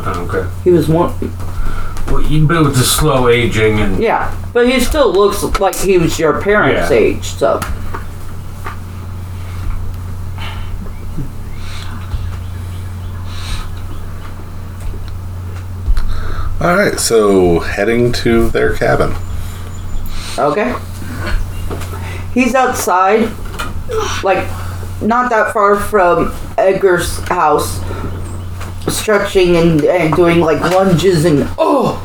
[0.02, 0.48] oh, okay.
[0.62, 1.14] He was one.
[2.06, 5.98] Well, you but with the slow aging and Yeah, but he still looks like he
[5.98, 6.96] was your parents' Yeah.
[6.96, 7.24] age.
[7.24, 7.60] So
[16.60, 17.00] All right.
[17.00, 19.14] So heading to their cabin.
[20.38, 20.74] okay.
[22.34, 23.30] He's outside,
[24.22, 24.46] like
[25.02, 27.80] not that far from Edgar's house,
[28.88, 31.96] stretching and, and doing like lunges and oh,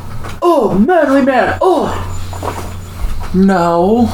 [0.42, 2.02] oh, manly man, oh.
[3.34, 4.06] No.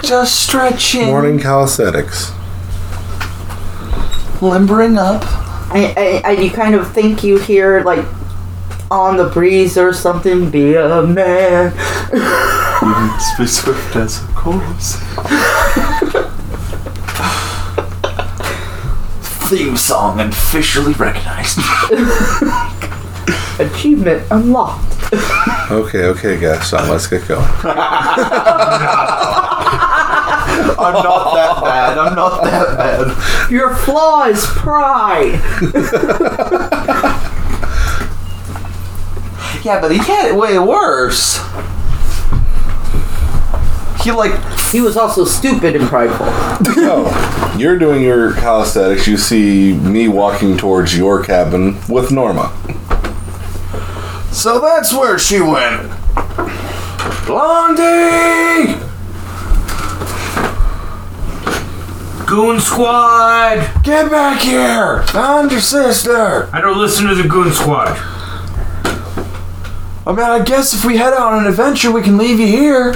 [0.02, 1.06] Just stretching.
[1.06, 2.32] Morning calisthenics.
[4.40, 5.22] Limbering up.
[5.74, 8.04] And, and, and you kind of think you hear like
[8.90, 11.72] on the breeze or something, be a man.
[13.38, 14.96] Be swift as a course.
[19.48, 21.58] Theme song officially recognized.
[23.60, 25.12] Achievement unlocked.
[25.70, 27.42] Okay, okay, Gaston, let's get going.
[30.78, 31.98] I'm not that bad.
[31.98, 33.50] I'm not that bad.
[33.50, 35.40] Your flaw is pride.
[39.64, 41.38] Yeah, but he had it way worse.
[44.02, 44.32] He like
[44.70, 46.26] He was also stupid and prideful.
[46.74, 49.06] So, you're doing your calisthenics.
[49.06, 52.52] You see me walking towards your cabin with Norma.
[54.32, 55.90] So that's where she went.
[57.26, 58.78] Blondie!
[62.26, 63.68] Goon Squad.
[63.82, 65.02] Get back here!
[65.08, 66.48] Found your sister!
[66.52, 67.98] I don't listen to the Goon Squad.
[70.10, 72.48] I mean, I guess if we head out on an adventure, we can leave you
[72.48, 72.94] here.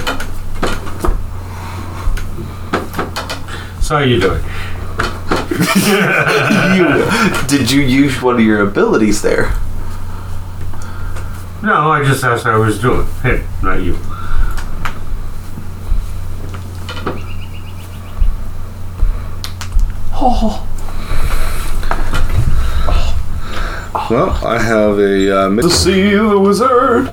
[3.79, 4.43] So how you doing?
[6.75, 9.53] you, did you use one of your abilities there?
[11.63, 13.07] No, I just asked how I was doing.
[13.23, 13.97] Hey, not you.
[20.17, 20.67] Oh,
[23.95, 27.07] Well, I have a uh, to see the wizard.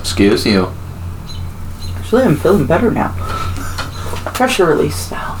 [0.00, 0.70] Excuse you.
[1.96, 3.14] Actually, I'm feeling better now.
[4.34, 5.36] Pressure release now.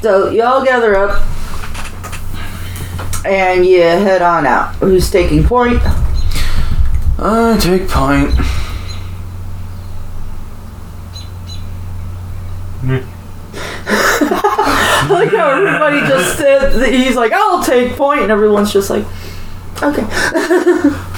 [0.00, 1.20] So y'all gather up
[3.26, 4.76] and you head on out.
[4.76, 5.80] Who's taking point?
[7.18, 8.30] I take point.
[15.20, 19.06] like how everybody just said he's like, I'll take point, and everyone's just like,
[19.82, 20.02] okay.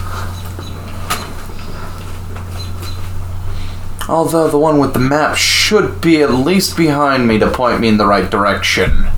[4.09, 7.89] Although the one with the map should be at least behind me to point me
[7.89, 9.09] in the right direction.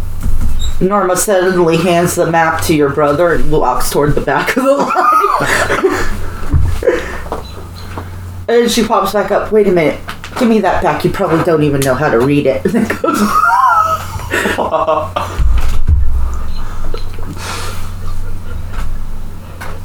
[0.80, 4.72] Norma suddenly hands the map to your brother and walks toward the back of the
[4.72, 4.94] line.
[8.48, 9.52] and she pops back up.
[9.52, 10.00] Wait a minute.
[10.38, 11.04] Give me that back.
[11.04, 12.64] You probably don't even know how to read it.
[14.30, 15.10] And then goes,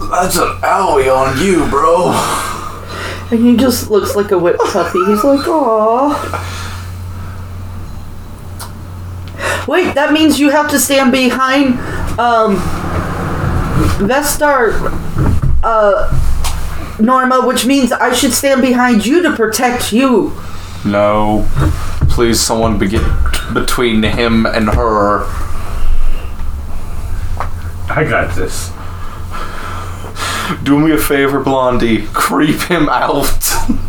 [0.10, 2.12] That's an owie on you, bro.
[3.32, 5.00] and he just looks like a whipped puppy.
[5.06, 6.62] He's like, "Aw."
[9.68, 11.74] Wait, that means you have to stand behind
[12.20, 12.56] um,
[14.08, 14.72] Vestar,
[15.64, 16.08] uh,
[17.00, 20.32] Norma, which means I should stand behind you to protect you.
[20.86, 21.48] No.
[22.16, 22.98] Please, someone be-
[23.54, 25.26] between him and her.
[27.90, 28.72] I got this.
[30.64, 32.08] Do me a favor, Blondie.
[32.14, 33.28] Creep him out.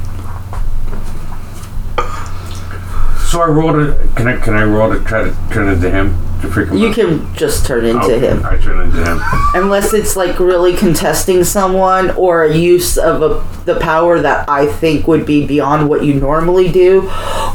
[3.37, 4.16] So I rolled it.
[4.16, 4.37] Can I?
[4.41, 6.09] Can I roll to try to turn into him
[6.41, 6.95] to freak him You out?
[6.95, 8.43] can just turn into Okay, him.
[8.47, 9.20] I turn into him.
[9.55, 14.66] Unless it's like really contesting someone or a use of a, the power that I
[14.66, 17.11] think would be beyond what you normally do,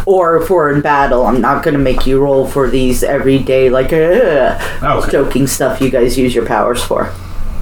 [0.06, 3.40] or if we're in battle, I'm not going to make you roll for these every
[3.40, 5.12] day, like uh, Okay.
[5.12, 7.12] joking stuff you guys use your powers for.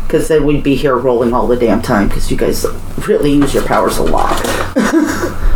[0.08, 2.66] Because then we'd be here rolling all the damn time because you guys
[3.08, 4.36] really use your powers a lot.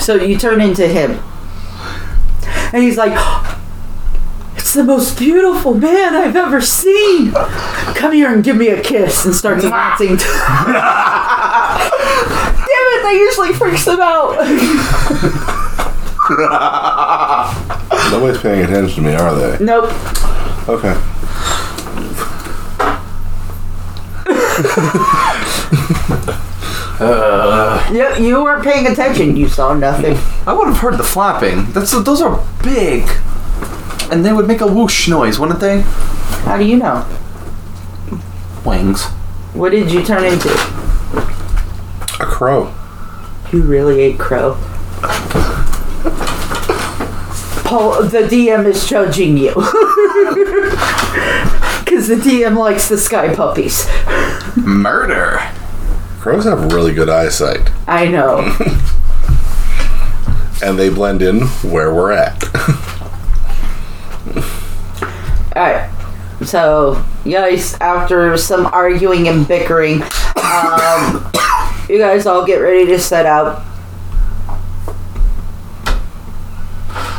[0.00, 1.20] so you turn into him.
[2.72, 3.12] And he's like,
[4.56, 7.32] it's the most beautiful man I've ever seen.
[7.32, 10.16] Come here and give me a kiss and starts dancing.
[10.16, 10.26] Damn
[12.92, 14.36] it, that usually freaks them out.
[18.12, 19.64] Nobody's paying attention to me, are they?
[19.64, 19.92] nope.
[20.68, 20.94] Okay.
[27.00, 29.36] Yep, you weren't paying attention.
[29.36, 30.16] You saw nothing.
[30.46, 31.72] I would have heard the flapping.
[31.72, 33.08] That's those are big,
[34.12, 35.80] and they would make a whoosh noise, wouldn't they?
[36.44, 37.06] How do you know?
[38.64, 39.04] Wings.
[39.54, 40.50] What did you turn into?
[42.20, 42.72] A crow.
[43.52, 44.54] You really ate crow.
[47.64, 49.54] Paul, the DM is judging you.
[51.90, 53.88] Because the DM likes the sky puppies.
[54.56, 55.40] Murder.
[56.20, 58.40] Crows have really good eyesight, I know.
[60.62, 62.44] and they blend in where we're at.
[65.56, 65.90] Alright.
[66.44, 71.32] So, guys, after some arguing and bickering, um,
[71.88, 73.62] you guys all get ready to set out.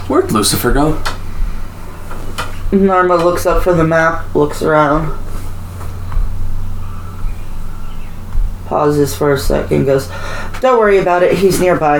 [0.08, 1.02] Where'd Lucifer go?
[2.72, 5.18] Norma looks up from the map, looks around,
[8.72, 10.08] pauses for a second, goes,
[10.62, 11.98] Don't worry about it, he's nearby.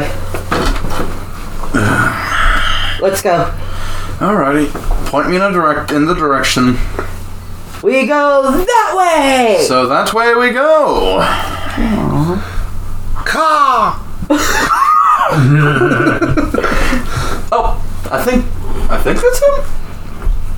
[3.02, 3.52] Let's go.
[4.20, 4.72] Alrighty.
[5.08, 6.78] Point me in a direct in the direction.
[7.84, 9.66] We go that way!
[9.68, 11.20] So that way we go.
[13.26, 14.08] Caw!
[17.54, 17.76] Oh,
[18.10, 18.46] I think
[18.90, 19.66] I think that's him.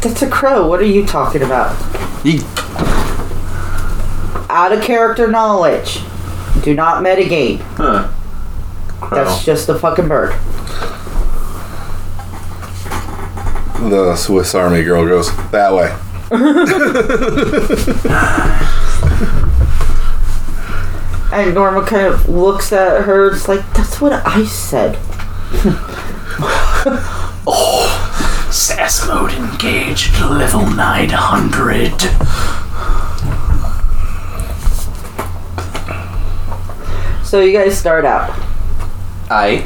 [0.01, 0.67] That's a crow.
[0.67, 1.75] What are you talking about?
[2.21, 2.37] He,
[4.53, 5.99] Out of character knowledge.
[6.61, 7.59] Do not metagame.
[7.75, 8.07] huh.
[9.09, 10.31] That's just a fucking bird.
[13.89, 15.93] The Swiss Army girl goes that way.
[21.33, 23.31] And Norma kind of looks at her.
[23.33, 24.97] It's like, that's what I said.
[27.45, 30.13] Oh, Sass mode engaged.
[30.21, 31.91] Level nine hundred.
[37.33, 38.29] So you guys start out.
[39.27, 39.65] I.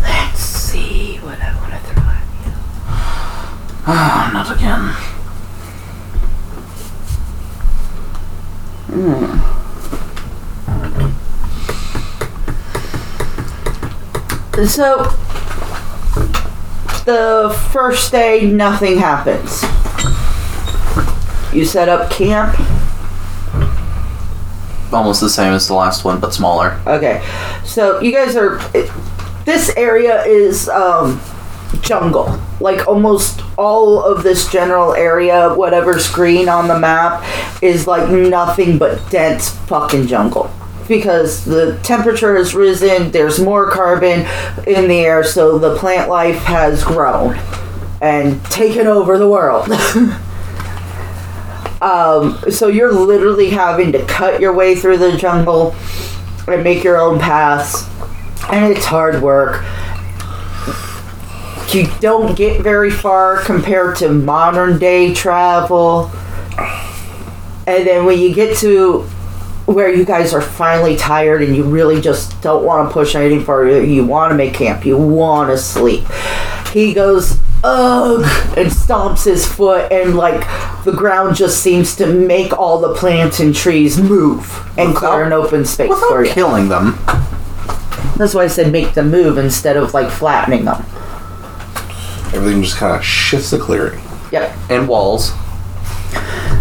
[0.00, 2.52] Let's see what I want to throw at you.
[3.86, 4.94] Oh, not again.
[8.88, 9.36] Hmm.
[14.66, 15.12] So,
[17.04, 19.62] the first day, nothing happens.
[21.52, 22.58] You set up camp.
[24.92, 26.80] Almost the same as the last one, but smaller.
[26.86, 27.24] Okay,
[27.64, 28.58] so you guys are.
[28.74, 28.90] It,
[29.44, 31.20] this area is um,
[31.80, 32.40] jungle.
[32.60, 37.24] Like almost all of this general area, whatever's green on the map,
[37.62, 40.50] is like nothing but dense fucking jungle.
[40.86, 44.20] Because the temperature has risen, there's more carbon
[44.66, 47.36] in the air, so the plant life has grown
[48.00, 49.68] and taken over the world.
[51.80, 55.74] Um, so you're literally having to cut your way through the jungle
[56.46, 57.88] and make your own paths,
[58.50, 59.64] and it's hard work.
[61.72, 66.10] You don't get very far compared to modern day travel.
[67.66, 69.02] And then when you get to
[69.66, 73.44] where you guys are finally tired and you really just don't want to push anything
[73.44, 76.04] further, you want to make camp, you want to sleep.
[76.72, 78.22] He goes, ugh,
[78.56, 80.40] and stomps his foot, and like
[80.84, 85.32] the ground just seems to make all the plants and trees move and clear an
[85.32, 86.32] open space for Without you.
[86.32, 86.98] killing them.
[88.16, 90.84] That's why I said make them move instead of like flattening them.
[92.34, 94.00] Everything just kind of shifts the clearing.
[94.32, 94.56] Yep.
[94.70, 95.32] And walls.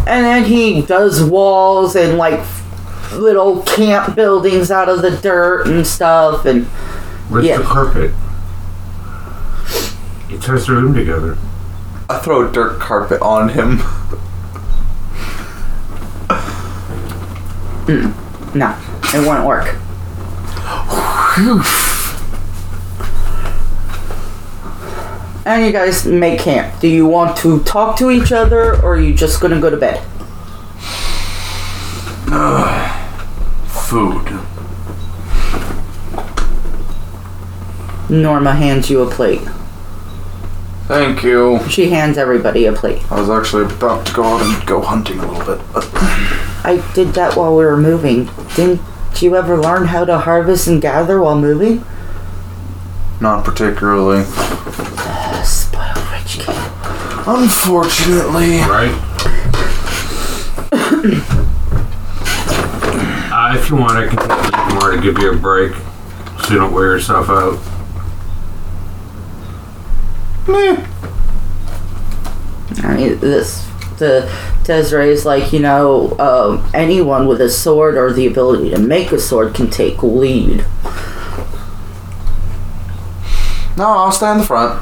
[0.08, 2.40] And then he does walls and like
[3.14, 6.66] little camp buildings out of the dirt and stuff and
[7.30, 7.58] Where's Yeah.
[7.58, 8.12] the carpet?
[10.30, 11.38] He ties the room together.
[12.08, 13.78] I throw a dirt carpet on him.
[18.56, 18.78] no,
[19.14, 19.76] it wouldn't work.
[25.46, 26.80] And you guys make camp.
[26.80, 29.78] Do you want to talk to each other or are you just gonna go to
[29.78, 30.04] bed?
[33.68, 34.28] Food.
[38.10, 39.42] Norma hands you a plate.
[40.90, 41.60] Thank you.
[41.70, 43.00] She hands everybody a plate.
[43.12, 45.88] I was actually about to go out and go hunting a little bit, but
[46.66, 48.28] I did that while we were moving.
[48.56, 48.82] Didn't
[49.22, 51.86] you ever learn how to harvest and gather while moving?
[53.22, 54.24] not particularly.
[55.44, 56.56] Spoiled rich kid.
[57.28, 58.60] Unfortunately.
[58.60, 58.96] Right?
[63.32, 65.74] uh, if you want, I can take a little more to give you a break
[66.44, 67.60] so you don't wear yourself out.
[70.50, 70.86] I
[72.96, 74.32] mean, this the
[74.64, 79.12] Desiree is like you know um, anyone with a sword or the ability to make
[79.12, 80.66] a sword can take lead.
[83.78, 84.82] No, I'll stay in the front.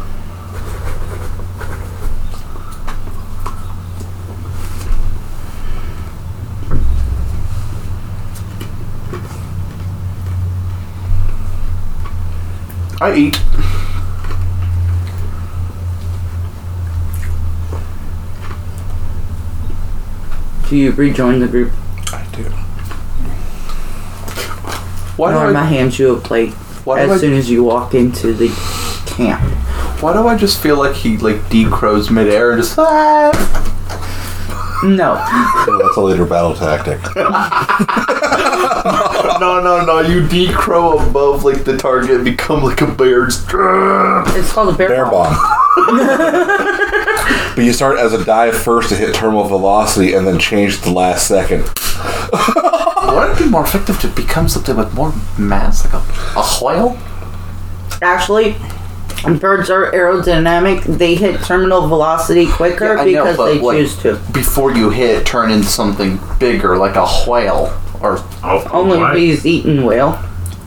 [13.00, 13.57] I eat.
[20.70, 21.72] Do you rejoin the group?
[22.12, 22.44] I do.
[25.16, 26.54] Why do Norma I, hands you a plate
[26.84, 28.50] why do as I, soon as you walk into the
[29.08, 29.42] camp.
[30.02, 33.32] why do I just feel like he like decrows midair and just ah!
[34.84, 37.00] No, Oh, that's a later battle tactic.
[39.40, 43.44] no no no you decrow above like the target and become like a bear's
[44.36, 45.34] it's called a bear, Bear bomb.
[45.34, 45.57] bomb.
[47.56, 50.92] but you start as a dive first to hit terminal velocity and then change the
[50.92, 51.62] last second.
[53.08, 56.04] Wouldn't it be more effective to become something with more mass, like a,
[56.40, 56.98] a whale?
[58.02, 58.56] Actually,
[59.40, 60.84] birds are aerodynamic.
[60.98, 64.16] They hit terminal velocity quicker Yeah, I know, because but they like- choose to.
[64.34, 69.16] Before you hit, turn into something bigger, like a whale, or Oh, Only what?
[69.16, 70.20] if he's eaten whale.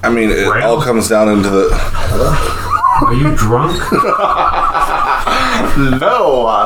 [0.03, 0.63] I mean, it Right.
[0.65, 1.69] all comes down into the.
[3.03, 3.77] Are you drunk?
[6.01, 6.65] no.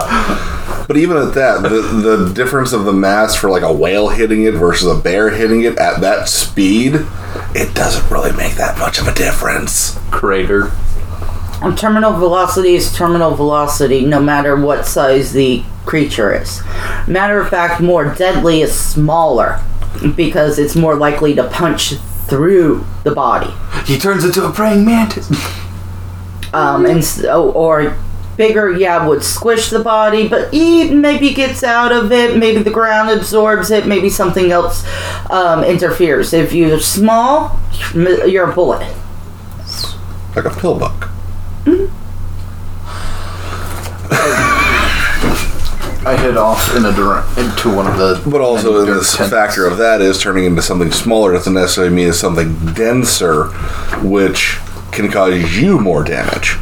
[0.86, 4.44] But even at that, the the difference of the mass for like a whale hitting
[4.44, 6.94] it versus a bear hitting it at that speed,
[7.54, 9.98] it doesn't really make that much of a difference.
[10.10, 10.72] crater.
[11.62, 16.62] And terminal velocity is terminal velocity no matter what size the creature is.
[17.06, 19.60] Matter of fact, more deadly is smaller
[20.16, 21.94] because it's more likely to punch
[22.28, 23.52] through the body.
[23.86, 25.30] He turns into a praying mantis.
[26.54, 27.96] Um, and so, or
[28.36, 32.36] bigger, yeah, would squish the body, but he maybe gets out of it.
[32.36, 33.86] Maybe the ground absorbs it.
[33.86, 34.84] Maybe something else
[35.30, 36.32] um, interferes.
[36.32, 37.58] If you're small,
[37.94, 38.86] you're a bullet.
[40.36, 41.08] Like a pill bug.
[46.06, 48.22] I head off in a dire- into one of the.
[48.30, 49.32] But also, in dirt this tents.
[49.32, 53.46] factor of that is turning into something smaller doesn't necessarily mean it's something denser,
[54.02, 54.58] which
[54.94, 56.56] can cause you more damage.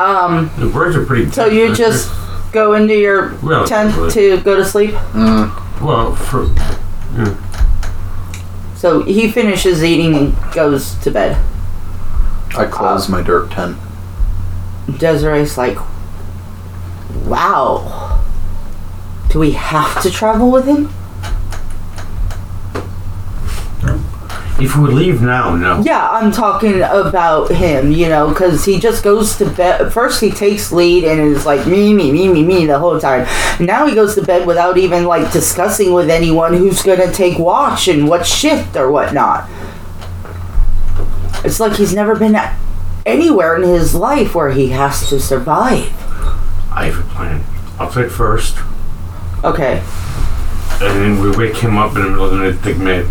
[0.00, 1.30] Um, The birds are pretty.
[1.30, 2.10] so you just
[2.52, 3.30] go into your
[3.66, 4.92] tent to go to sleep.
[5.82, 6.46] Well, for
[8.76, 11.36] So he finishes eating and goes to bed.
[12.56, 13.76] I close my dirt tent.
[14.98, 15.76] Desiree's like,
[17.26, 18.22] wow.
[19.30, 20.90] Do we have to travel with him?
[24.60, 25.80] If we leave now, no.
[25.82, 29.92] Yeah, I'm talking about him, you know, because he just goes to bed.
[29.92, 33.26] First, he takes lead and is like, me, me, me, me, me the whole time.
[33.64, 37.38] Now he goes to bed without even, like, discussing with anyone who's going to take
[37.38, 39.48] watch and what shift or whatnot.
[41.44, 42.36] It's like he's never been
[43.06, 45.92] anywhere in his life where he has to survive.
[46.72, 47.44] I have a plan.
[47.78, 48.56] I'll take first,
[49.44, 49.80] Okay.
[50.80, 53.06] and then we wake him up in the middle of the night, take mid.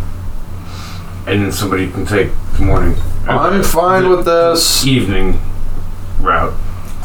[1.28, 2.96] And then somebody can take the morning.
[3.28, 4.88] I'm uh, fine with this.
[4.88, 5.40] Evening
[6.22, 6.54] route.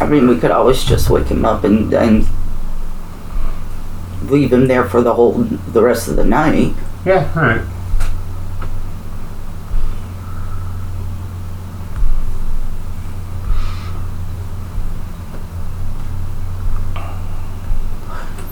[0.00, 2.26] I mean, we could always just wake him up and, and
[4.24, 6.74] leave him there for the whole, the rest of the night.
[7.04, 7.62] Yeah, alright.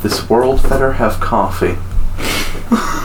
[0.03, 1.77] This world better have coffee.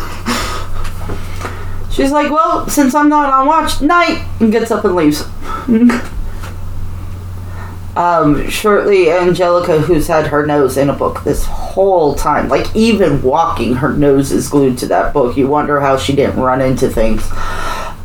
[1.95, 5.23] She's like, well, since I'm not on watch, night, and gets up and leaves.
[7.95, 13.21] um, shortly, Angelica, who's had her nose in a book this whole time, like even
[13.21, 15.37] walking, her nose is glued to that book.
[15.37, 17.25] You wonder how she didn't run into things.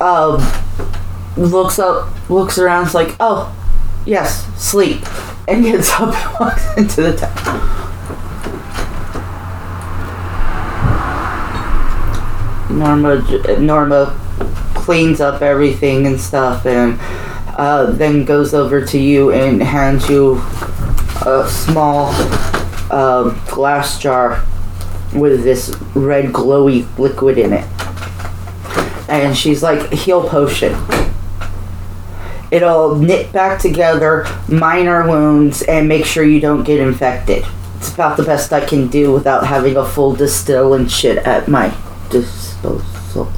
[0.00, 0.40] Um,
[1.36, 3.52] looks up, looks around, is like, oh,
[4.06, 5.02] yes, sleep,
[5.48, 7.89] and gets up and walks into the tent.
[12.70, 14.18] Norma Norma
[14.74, 16.98] cleans up everything and stuff, and
[17.56, 20.40] uh, then goes over to you and hands you
[21.26, 22.10] a small
[22.90, 24.44] um, glass jar
[25.14, 27.66] with this red glowy liquid in it.
[29.08, 30.76] And she's like, heal potion.
[32.50, 37.44] It'll knit back together minor wounds and make sure you don't get infected.
[37.76, 41.48] It's about the best I can do without having a full distill and shit at
[41.48, 41.74] my
[42.62, 43.32] disposal.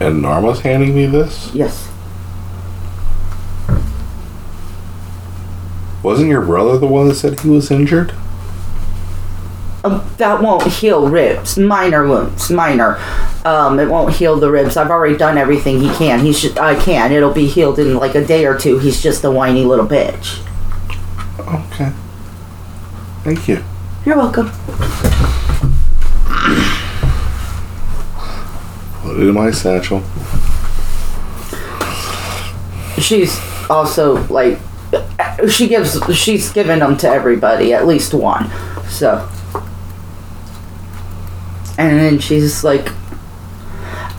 [0.00, 1.50] And Norma's handing me this?
[1.54, 1.90] Yes.
[6.02, 8.14] Wasn't your brother the one that said he was injured?
[9.82, 11.58] Um, that won't heal ribs.
[11.58, 12.50] Minor wounds.
[12.50, 12.96] Minor.
[13.44, 14.76] Um, it won't heal the ribs.
[14.76, 16.20] I've already done everything he can.
[16.20, 16.58] He should.
[16.58, 17.12] I can.
[17.12, 18.78] It'll be healed in like a day or two.
[18.78, 20.44] He's just a whiny little bitch.
[21.38, 21.92] Okay.
[23.22, 23.64] Thank you.
[24.04, 24.50] You're welcome.
[29.16, 30.02] In my satchel.
[32.98, 33.38] She's
[33.68, 34.58] also like,
[35.50, 35.98] she gives.
[36.16, 38.50] She's given them to everybody, at least one.
[38.88, 39.28] So.
[41.78, 42.88] And then she's like,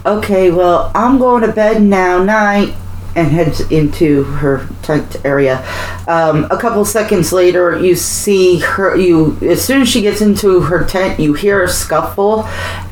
[0.05, 2.75] okay, well, I'm going to bed now, night,
[3.17, 5.65] and heads into her tent area.
[6.07, 10.61] Um, a couple seconds later, you see her, you, as soon as she gets into
[10.61, 12.43] her tent, you hear a scuffle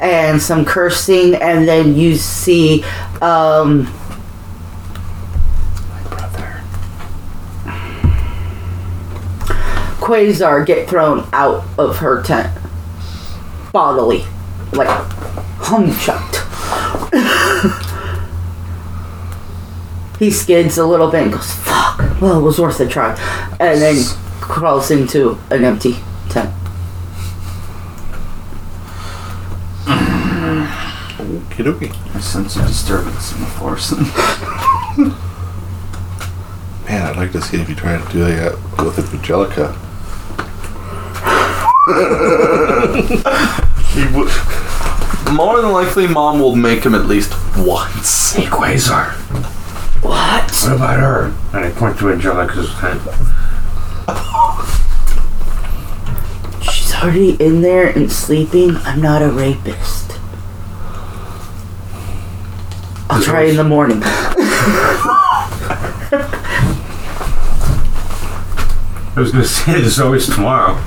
[0.02, 2.84] and some cursing, and then you see,
[3.22, 3.86] um,
[10.00, 12.52] Quasar get thrown out of her tent
[13.72, 14.24] bodily,
[14.74, 14.88] like
[15.60, 17.82] hung chucked.
[20.20, 22.00] he skids a little bit and goes, "Fuck!
[22.22, 23.16] Well, it was worth a try,"
[23.60, 24.04] and then
[24.42, 25.96] crawls into an empty
[26.30, 26.52] tent.
[31.18, 32.16] Okie dokie.
[32.16, 33.92] I sense a disturbance in the force.
[36.88, 39.76] Man, I'd like to see if you try to do that with Angelica.
[43.94, 44.32] he would.
[45.34, 48.34] More than likely, mom will make him at least once.
[48.34, 49.14] Hey, Quasar.
[50.06, 50.52] What?
[50.52, 51.34] What about her?
[51.54, 53.02] And I point to Angelica's tent.
[56.62, 58.76] She's already in there and sleeping.
[58.78, 60.20] I'm not a rapist.
[63.10, 64.02] I'll try in the morning.
[64.04, 64.36] I
[69.16, 70.80] was gonna say there's always tomorrow.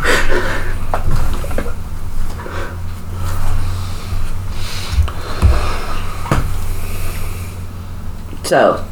[8.45, 8.88] So,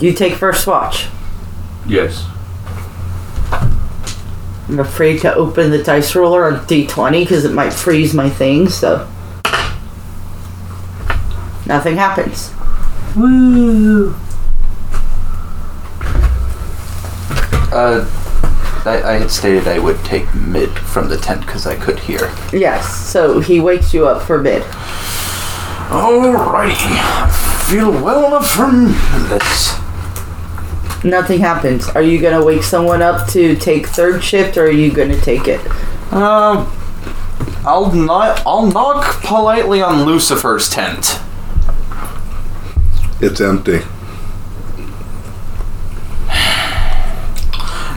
[0.00, 1.08] you take first watch.
[1.86, 2.26] Yes.
[4.68, 8.68] I'm afraid to open the dice roller on D20 because it might freeze my thing,
[8.68, 9.08] so.
[11.66, 12.52] Nothing happens.
[13.16, 14.14] Woo!
[17.70, 18.06] Uh,
[18.84, 22.32] I, I had stated I would take mid from the tent because I could hear.
[22.52, 24.62] Yes, so he wakes you up for bid.
[25.88, 26.74] Alrighty.
[26.76, 28.86] I feel well enough from
[29.28, 29.77] this.
[31.04, 31.88] Nothing happens.
[31.88, 35.46] Are you gonna wake someone up to take third shift or are you gonna take
[35.46, 35.60] it?
[36.12, 36.72] Um,
[37.64, 38.42] I'll not.
[38.46, 41.20] I'll knock politely on Lucifer's tent.
[43.20, 43.80] It's empty.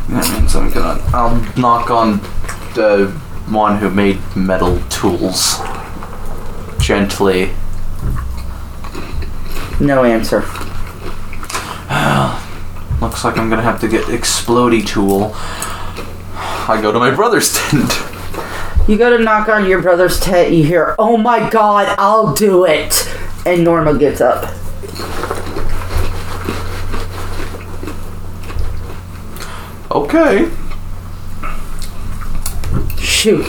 [0.10, 1.02] That means I'm gonna.
[1.14, 2.18] I'll knock on
[2.76, 3.08] the
[3.50, 5.60] one who made metal tools.
[6.80, 7.52] Gently.
[9.80, 10.44] No answer.
[13.02, 15.32] Looks like I'm gonna have to get explody tool.
[15.34, 17.92] I go to my brother's tent.
[18.88, 22.66] You go to knock on your brother's tent, you hear, oh my god, I'll do
[22.66, 23.08] it!
[23.46, 24.56] And Norma gets up.
[29.92, 30.50] Okay.
[33.00, 33.46] Shoot.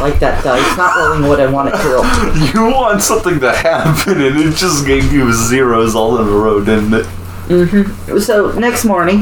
[0.00, 0.58] Don't like that die.
[0.58, 2.04] It's not rolling what I want it to roll.
[2.70, 6.64] You want something to happen, and it just gave you zeros all in a row,
[6.64, 7.06] didn't it?
[7.48, 8.18] Mm-hmm.
[8.18, 9.20] So next morning,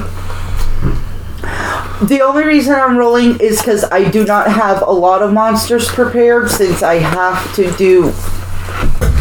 [2.06, 5.88] the only reason I'm rolling is because I do not have a lot of monsters
[5.88, 8.12] prepared since I have to do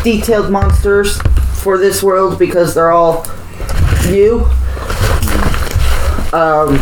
[0.04, 1.20] detailed monsters
[1.62, 3.26] for this world because they're all
[4.08, 4.42] new.
[6.34, 6.78] Um,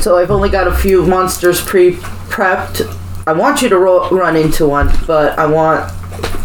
[0.00, 3.01] so I've only got a few monsters pre-prepped.
[3.26, 5.92] I want you to ro- run into one, but I want,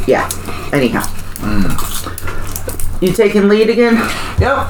[0.07, 0.29] yeah.
[0.71, 1.03] Anyhow,
[3.01, 3.95] you taking lead again?
[4.39, 4.67] Yep.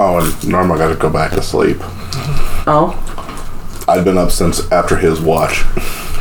[0.00, 1.78] Oh, and Norma got to go back to sleep.
[2.70, 2.94] Oh.
[3.88, 5.64] I'd been up since after his watch.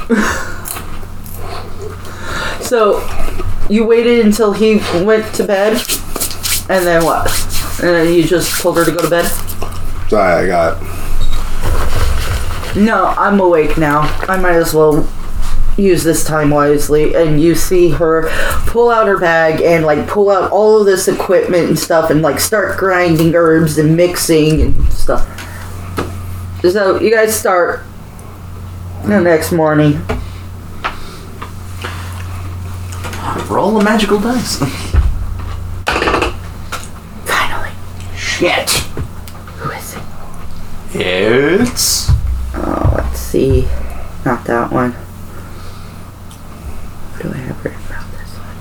[2.68, 3.00] So
[3.70, 4.76] you waited until he
[5.06, 5.72] went to bed,
[6.70, 7.28] and then what?
[7.80, 9.26] And then you just told her to go to bed?
[10.10, 10.82] So I got
[12.76, 14.02] No, I'm awake now.
[14.28, 15.08] I might as well
[15.78, 17.16] use this time wisely.
[17.16, 18.30] And you see her
[18.68, 22.22] pull out her bag and like pull out all of this equipment and stuff and
[22.22, 25.26] like start grinding herbs and mixing and stuff.
[26.62, 27.82] So you guys start
[29.04, 30.02] the next morning.
[33.50, 34.58] Roll a magical dice.
[37.26, 37.72] Finally.
[38.16, 38.87] Shit.
[40.98, 41.72] Who is it?
[41.74, 42.10] It's.
[42.56, 43.68] Oh, let's see.
[44.26, 44.94] Not that one.
[47.14, 48.58] What do I have written about this one?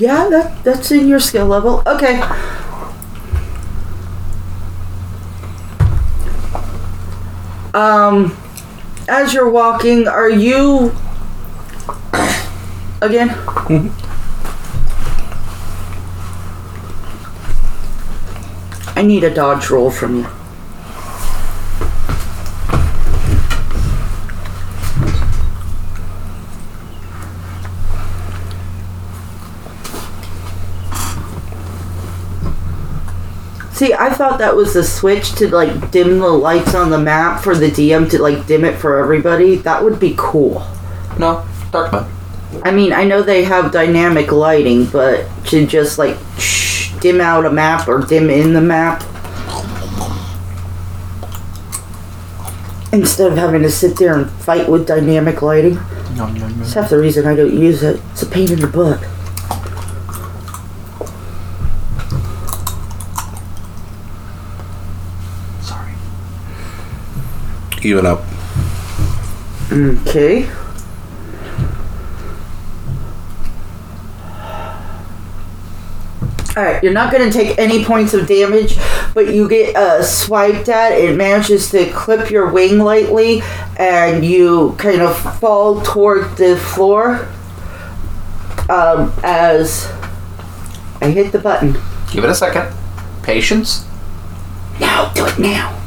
[0.00, 1.82] Yeah, that that's in your skill level.
[1.86, 2.22] Okay.
[7.74, 8.34] Um,
[9.08, 10.94] as you're walking, are you
[13.02, 13.30] again?
[19.00, 20.26] I need a dodge roll from you.
[33.72, 37.42] See, I thought that was the switch to like dim the lights on the map
[37.42, 39.56] for the DM to like dim it for everybody.
[39.56, 40.62] That would be cool.
[41.18, 42.06] No, dark mode.
[42.64, 46.69] I mean, I know they have dynamic lighting, but to just like shh,
[47.00, 49.02] dim out a map or dim in the map
[52.92, 55.74] instead of having to sit there and fight with dynamic lighting.
[56.14, 56.58] Yum, yum, yum.
[56.58, 58.00] That's half the reason I don't use it.
[58.12, 59.00] It's a pain in the butt.
[65.62, 65.94] Sorry.
[67.82, 68.24] even up.
[69.72, 70.50] Okay.
[76.60, 78.76] Alright, you're not going to take any points of damage,
[79.14, 80.92] but you get uh, swiped at.
[80.92, 83.40] It manages to clip your wing lightly,
[83.78, 87.26] and you kind of fall toward the floor
[88.68, 89.90] um, as
[91.00, 91.78] I hit the button.
[92.12, 92.76] Give it a second.
[93.22, 93.86] Patience.
[94.78, 95.78] Now, do it now.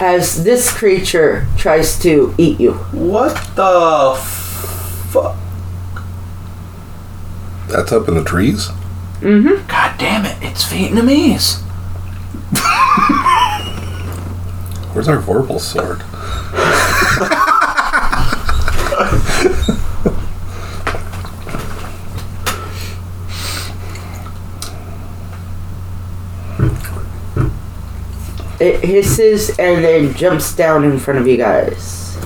[0.00, 2.72] As this creature tries to eat you.
[2.72, 4.35] What the fuck?
[7.76, 8.68] That's up in the trees.
[9.20, 9.68] Mm-hmm.
[9.68, 10.38] God damn it!
[10.40, 11.60] It's Vietnamese.
[14.94, 16.00] Where's our Vorpal sword?
[28.58, 32.16] It hisses and then jumps down in front of you guys.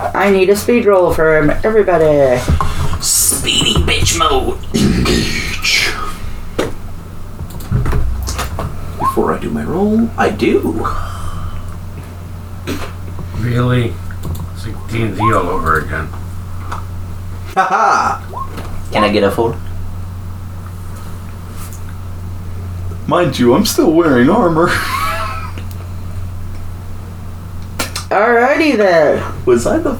[0.00, 2.42] I need a speed roll for him, everybody.
[4.18, 4.58] Speedy
[5.04, 5.94] bitch
[9.16, 9.30] mode.
[9.30, 10.10] I do my roll?
[10.18, 10.84] I do.
[13.36, 13.94] Really?
[14.54, 16.06] It's like D&D all over again.
[17.54, 18.20] Haha!
[18.90, 19.56] Can I get a four?
[23.06, 24.66] Mind you, I'm still wearing armor.
[28.10, 29.44] Alrighty then.
[29.44, 29.94] Was I the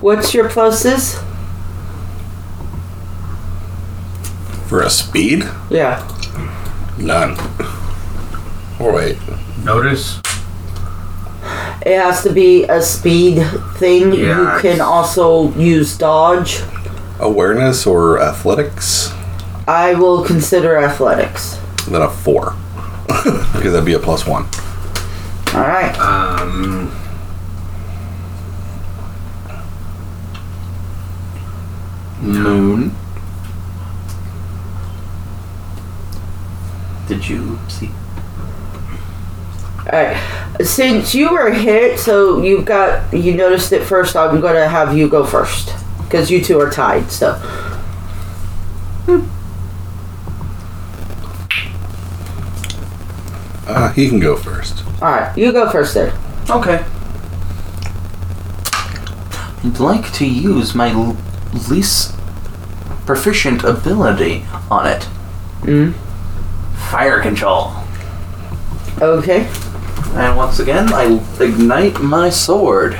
[0.00, 1.19] What's your pluses?
[4.70, 5.42] For a speed?
[5.68, 6.06] Yeah.
[6.96, 7.36] None.
[8.78, 9.18] Or wait.
[9.64, 10.20] Notice?
[11.84, 13.44] It has to be a speed
[13.78, 14.12] thing.
[14.12, 16.60] Yeah, you can also use dodge.
[17.18, 19.12] Awareness or athletics?
[19.66, 21.58] I will consider athletics.
[21.88, 22.54] Then a four.
[23.08, 24.44] because that'd be a plus one.
[25.52, 25.98] Alright.
[25.98, 26.92] Um,
[32.20, 32.94] moon?
[37.10, 37.90] Did you see?
[39.84, 40.16] Alright.
[40.64, 45.08] Since you were hit, so you've got you noticed it first, I'm gonna have you
[45.08, 45.74] go first.
[46.04, 47.34] Because you two are tied, so.
[53.66, 54.84] Uh, he can go first.
[55.02, 56.12] Alright, you go first then.
[56.48, 56.84] Okay.
[59.64, 61.16] I'd like to use my l-
[61.68, 62.14] least
[63.04, 65.08] proficient ability on it.
[65.62, 65.94] Mm.
[66.90, 67.72] Fire control.
[69.00, 69.48] Okay.
[70.14, 72.98] And once again, I ignite my sword.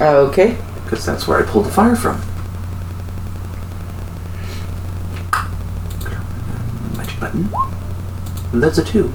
[0.00, 0.58] Okay.
[0.82, 2.20] Because that's where I pulled the fire from.
[6.96, 7.48] Magic button.
[8.52, 9.12] And that's a two.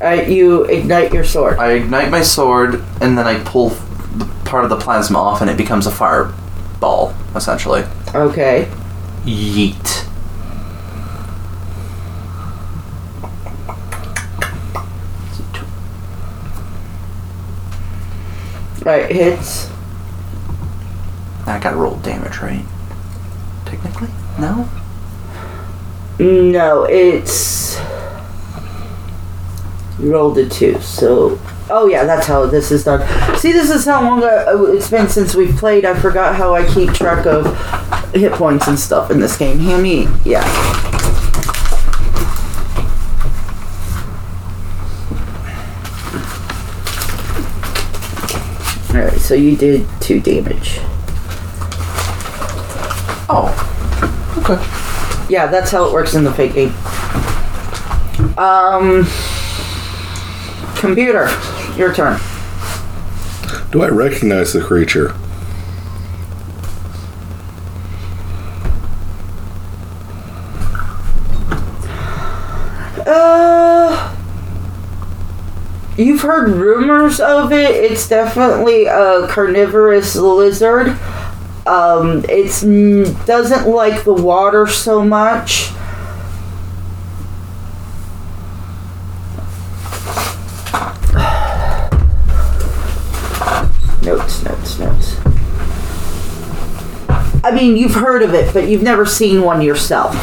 [0.00, 1.58] Alright, you ignite your sword.
[1.58, 5.50] I ignite my sword, and then I pull the part of the plasma off, and
[5.50, 7.82] it becomes a fireball, essentially.
[8.14, 8.70] Okay.
[9.24, 10.04] Yeet.
[15.26, 15.66] It's a two.
[18.88, 19.68] Right, hits.
[21.46, 22.64] I gotta roll damage, right?
[23.66, 24.08] Technically?
[24.38, 24.66] No?
[26.18, 27.78] No, it's.
[29.98, 31.38] You rolled a two, so.
[31.68, 33.06] Oh, yeah, that's how this is done.
[33.36, 35.84] See, this is how long I, oh, it's been since we've played.
[35.84, 37.44] I forgot how I keep track of
[38.14, 39.58] hit points and stuff in this game.
[39.58, 40.08] Hand me.
[40.24, 40.86] Yeah.
[48.90, 50.78] Alright, so you did two damage.
[53.28, 53.52] Oh.
[54.38, 54.56] Okay.
[55.30, 56.72] Yeah, that's how it works in the Fate game.
[58.38, 59.06] Um,
[60.76, 61.28] computer,
[61.76, 62.18] your turn.
[63.70, 65.14] Do I recognize the creature?
[75.98, 77.70] You've heard rumors of it.
[77.70, 80.88] It's definitely a carnivorous lizard.
[81.66, 85.70] Um, mm, doesn't like the water so much.
[94.02, 95.16] Notes, notes, notes.
[97.44, 100.14] I mean, you've heard of it, but you've never seen one yourself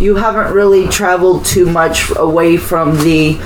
[0.00, 3.40] you haven't really traveled too much away from the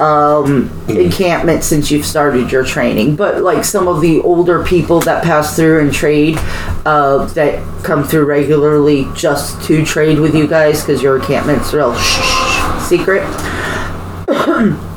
[0.00, 3.16] um, encampment since you've started your training.
[3.16, 6.36] But like some of the older people that pass through and trade,
[6.84, 11.94] uh, that come through regularly just to trade with you guys because your encampment's real
[12.80, 13.22] secret.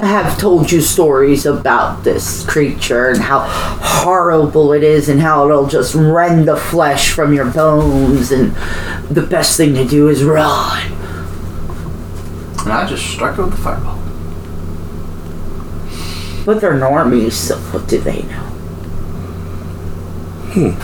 [0.00, 3.40] have told you stories about this creature and how
[3.80, 8.54] horrible it is and how it'll just rend the flesh from your bones and
[9.14, 10.92] the best thing to do is run.
[12.60, 13.98] And I just struck it with the fireball.
[16.50, 18.42] But they're normies, so what do they know?
[20.50, 20.74] Hmm.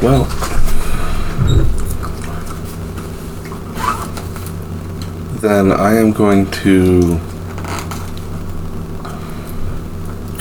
[0.00, 0.24] Well,
[5.40, 7.16] then I am going to.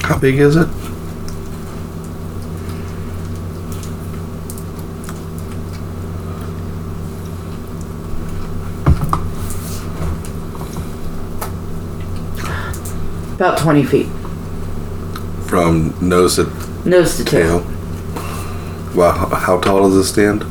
[0.03, 0.84] How big is it?
[13.35, 14.07] About 20 feet.
[15.47, 16.45] From nose to
[16.87, 17.59] Nose to tail.
[17.61, 17.71] tail.
[18.95, 20.43] Wow, how tall does it stand?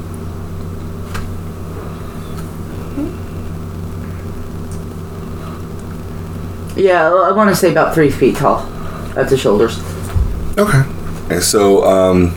[6.76, 8.61] Yeah, I want to say about three feet tall
[9.16, 9.78] at the shoulders.
[10.59, 10.82] Okay.
[11.30, 12.35] And so, um,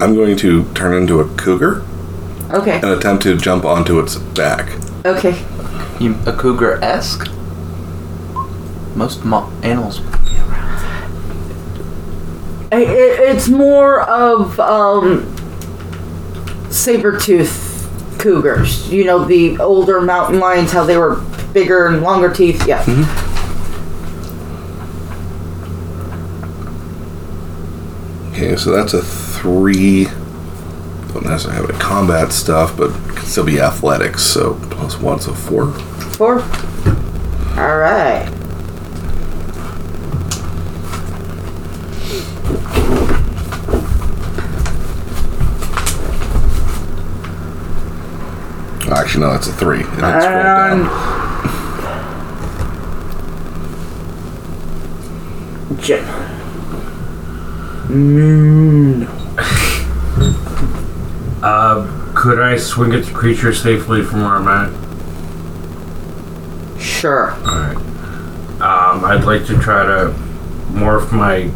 [0.00, 1.84] I'm going to turn into a cougar
[2.50, 2.76] Okay.
[2.76, 4.70] and attempt to jump onto its back.
[5.04, 5.44] Okay.
[6.00, 7.28] You a cougar esque?
[8.96, 10.00] Most mo- animals.
[12.72, 15.24] I- It, it's more of um,
[16.70, 17.62] saber tooth
[18.18, 18.90] cougars.
[18.90, 21.16] You know, the older mountain lions, how they were
[21.52, 22.66] bigger and longer teeth.
[22.66, 22.82] Yeah.
[28.32, 30.04] Okay, so that's a three.
[31.12, 34.22] Don't necessarily have any combat stuff, but can still be athletics.
[34.22, 35.72] So plus one, so four.
[35.72, 36.42] Four.
[37.58, 38.30] All right.
[49.16, 49.80] Actually, no, that's a three.
[49.80, 51.16] And it's rolled And down.
[55.80, 56.04] Jim.
[57.88, 59.06] Mm,
[61.42, 64.72] Uh, could I swing at the creature safely from where I'm at?
[66.80, 67.32] sure.
[67.46, 67.76] Alright.
[68.60, 70.14] Um, I'd like to try to
[70.72, 71.50] morph my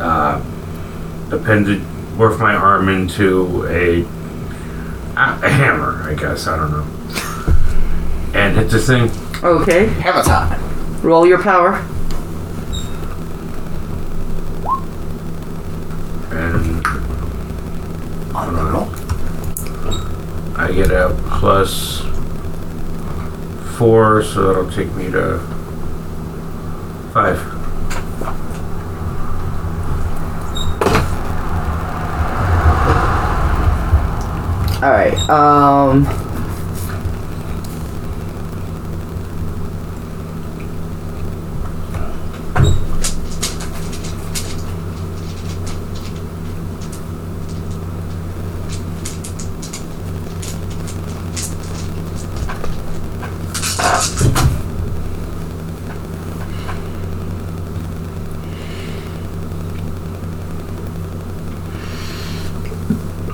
[0.00, 0.40] uh,
[1.32, 1.80] appendage,
[2.16, 4.04] morph my arm into a,
[5.42, 6.46] a a hammer, I guess.
[6.46, 6.86] I don't know.
[8.34, 9.10] And hit this thing.
[9.42, 9.86] Okay.
[9.86, 10.60] Hammer time.
[11.02, 11.76] Roll your power.
[16.32, 16.86] And
[18.36, 18.88] On the roll.
[20.56, 22.02] I get a plus
[23.78, 25.38] four, so that'll take me to
[27.12, 27.59] five.
[34.82, 35.12] All right.
[35.28, 36.06] Um.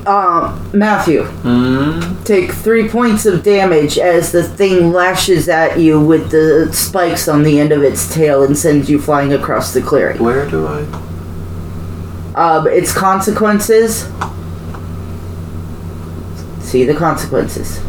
[0.07, 1.25] Um, Matthew.
[1.25, 2.23] Hmm.
[2.25, 7.43] Take three points of damage as the thing lashes at you with the spikes on
[7.43, 10.23] the end of its tail and sends you flying across the clearing.
[10.23, 10.83] Where do I?
[12.35, 14.07] Um, its consequences.
[16.61, 17.81] See the consequences.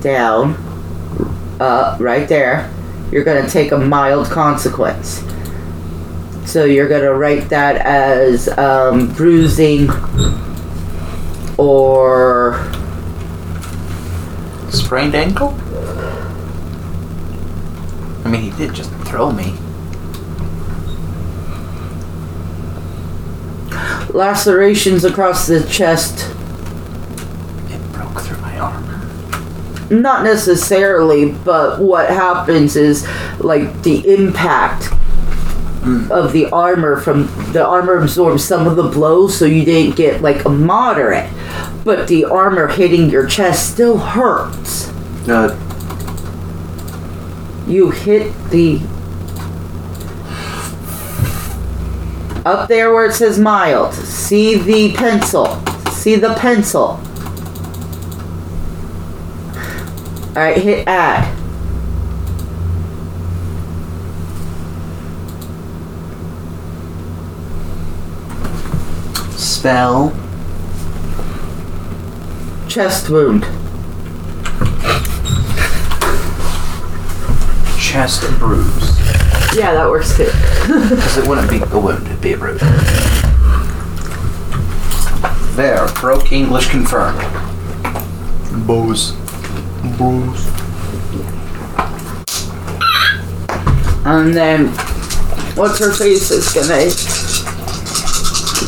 [0.00, 0.54] Down.
[1.58, 2.72] Uh, right there.
[3.10, 5.24] You're gonna take a mild consequence.
[6.44, 9.88] So you're gonna write that as um, bruising
[11.58, 12.70] or
[14.70, 15.54] Sprained ankle?
[18.24, 19.54] I mean, he did just throw me.
[24.16, 26.34] lacerations across the chest.
[27.68, 28.98] It broke through my armor.
[29.90, 33.06] Not necessarily, but what happens is
[33.38, 34.86] like the impact
[35.84, 36.10] hmm.
[36.10, 40.22] of the armor from the armor absorbs some of the blows, so you didn't get
[40.22, 41.30] like a moderate,
[41.86, 44.88] but the armor hitting your chest still hurts.
[45.28, 45.56] Uh,
[47.68, 48.80] You hit the
[52.44, 53.94] up there where it says mild.
[53.94, 55.46] See the pencil.
[55.92, 57.00] See the pencil.
[60.28, 61.32] All right, hit add.
[69.36, 70.25] spell.
[72.76, 73.44] Chest wound.
[77.80, 78.98] Chest bruise.
[79.56, 80.24] Yeah, that works too.
[80.90, 82.60] Because it wouldn't be a wound, it'd be a bruise.
[85.56, 87.18] There, broke English confirmed.
[88.66, 89.12] Bruise.
[89.96, 90.46] Bruise.
[94.04, 94.66] And then,
[95.56, 96.90] what's her face is gonna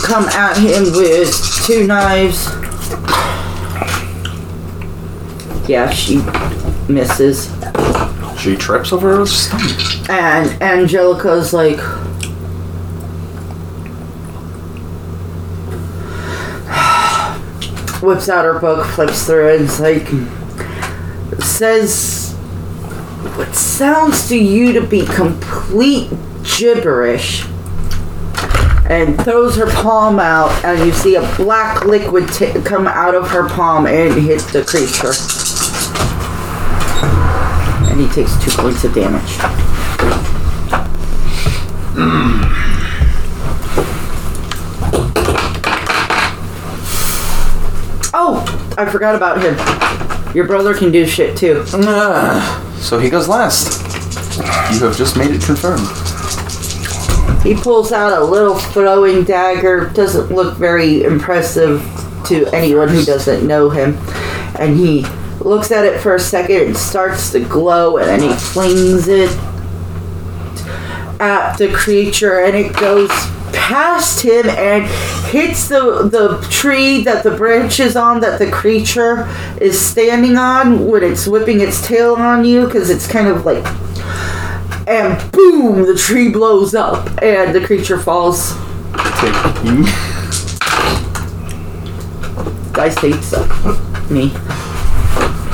[0.02, 2.57] come at him with two knives.
[5.68, 6.16] Yeah, she
[6.90, 7.54] misses.
[8.40, 10.08] She trips over her stomach.
[10.10, 11.78] And Angelica's like,
[18.02, 20.06] whips out her book, flips through it, and it's like,
[21.42, 22.32] says
[23.36, 26.10] what sounds to you to be complete
[26.56, 27.44] gibberish,
[28.88, 33.28] and throws her palm out, and you see a black liquid t- come out of
[33.28, 35.12] her palm and hit the creature
[37.98, 39.36] and he takes two points of damage.
[48.14, 49.56] Oh, I forgot about him.
[50.34, 51.64] Your brother can do shit too.
[51.74, 53.82] Ah, so he goes last.
[54.72, 55.88] You have just made it confirmed.
[57.42, 59.90] He pulls out a little throwing dagger.
[59.90, 61.80] Doesn't look very impressive
[62.26, 63.96] to anyone who doesn't know him.
[64.58, 65.04] And he
[65.40, 69.30] looks at it for a second and starts to glow, and then he flings it
[71.20, 73.10] at the creature, and it goes
[73.52, 74.84] past him and
[75.30, 79.28] hits the the tree that the branch is on that the creature
[79.60, 83.64] is standing on when it's whipping its tail on you because it's kind of like
[84.86, 88.54] and boom the tree blows up and the creature falls.
[92.72, 93.32] Dice hates
[94.10, 94.32] me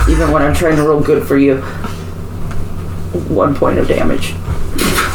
[0.08, 1.60] even when i'm trying to roll good for you
[3.28, 4.34] one point of damage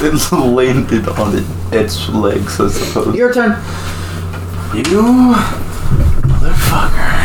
[0.02, 1.44] It landed on it,
[1.74, 3.14] its legs, I suppose.
[3.16, 3.52] your turn
[4.74, 5.34] You
[6.30, 7.18] motherfucker.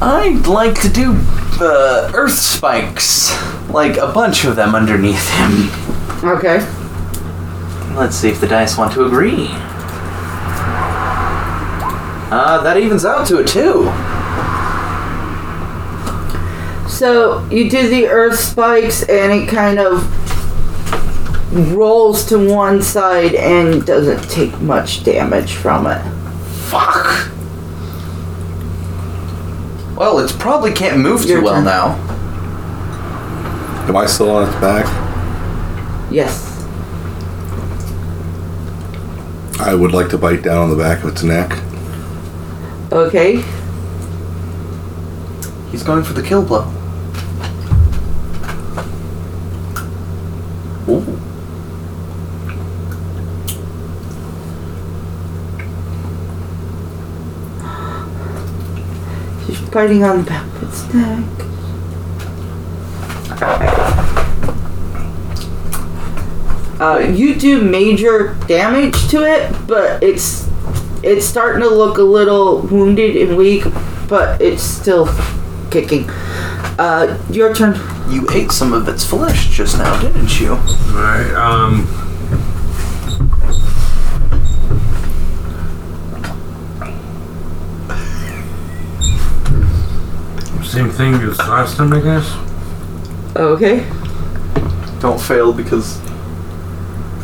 [0.00, 1.16] I'd like to do
[1.60, 3.32] uh, earth spikes.
[3.68, 5.68] Like a bunch of them underneath him.
[6.24, 6.60] okay
[7.96, 9.48] Let's see if the dice want to agree.
[12.30, 13.90] Uh, that evens out to a two.
[16.98, 20.02] So you do the earth spikes and it kind of
[21.72, 26.02] rolls to one side and doesn't take much damage from it.
[26.66, 27.30] Fuck.
[29.96, 31.66] Well, it probably can't move too Your well turn.
[31.66, 31.94] now.
[33.88, 34.84] Am I still on its back?
[36.10, 36.46] Yes.
[39.60, 41.52] I would like to bite down on the back of its neck.
[42.90, 43.36] Okay.
[45.70, 46.74] He's going for the kill blow.
[50.88, 51.04] Ooh.
[59.44, 61.24] She's biting on the back of its neck.
[66.80, 70.48] Uh, you do major damage to it, but it's
[71.02, 73.64] it's starting to look a little wounded and weak,
[74.08, 75.08] but it's still
[75.70, 76.08] kicking.
[76.78, 77.97] Uh, your turn.
[78.08, 80.54] You ate some of its flesh just now, didn't you?
[80.94, 81.30] Right.
[81.34, 81.86] Um.
[90.64, 92.30] Same thing as last time, I guess.
[93.36, 93.88] Okay.
[95.00, 95.98] Don't fail because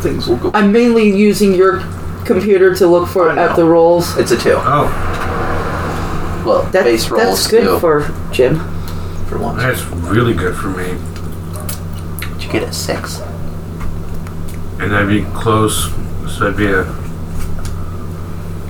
[0.00, 0.50] things will go.
[0.54, 1.80] I'm mainly using your
[2.24, 4.16] computer to look for at the rolls.
[4.16, 4.54] It's a two.
[4.56, 8.58] Oh, Well, That, base rolls that's good too, for Jim.
[9.34, 9.60] For once.
[9.60, 10.94] that's really good for me.
[12.34, 13.18] Did you get a six?
[14.78, 15.90] And that'd be close.
[16.28, 16.82] So it'd be a.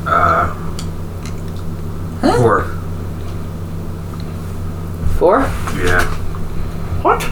[0.06, 0.54] Uh.
[2.38, 2.62] Four.
[5.18, 5.40] Four.
[5.84, 6.02] Yeah.
[7.02, 7.22] What?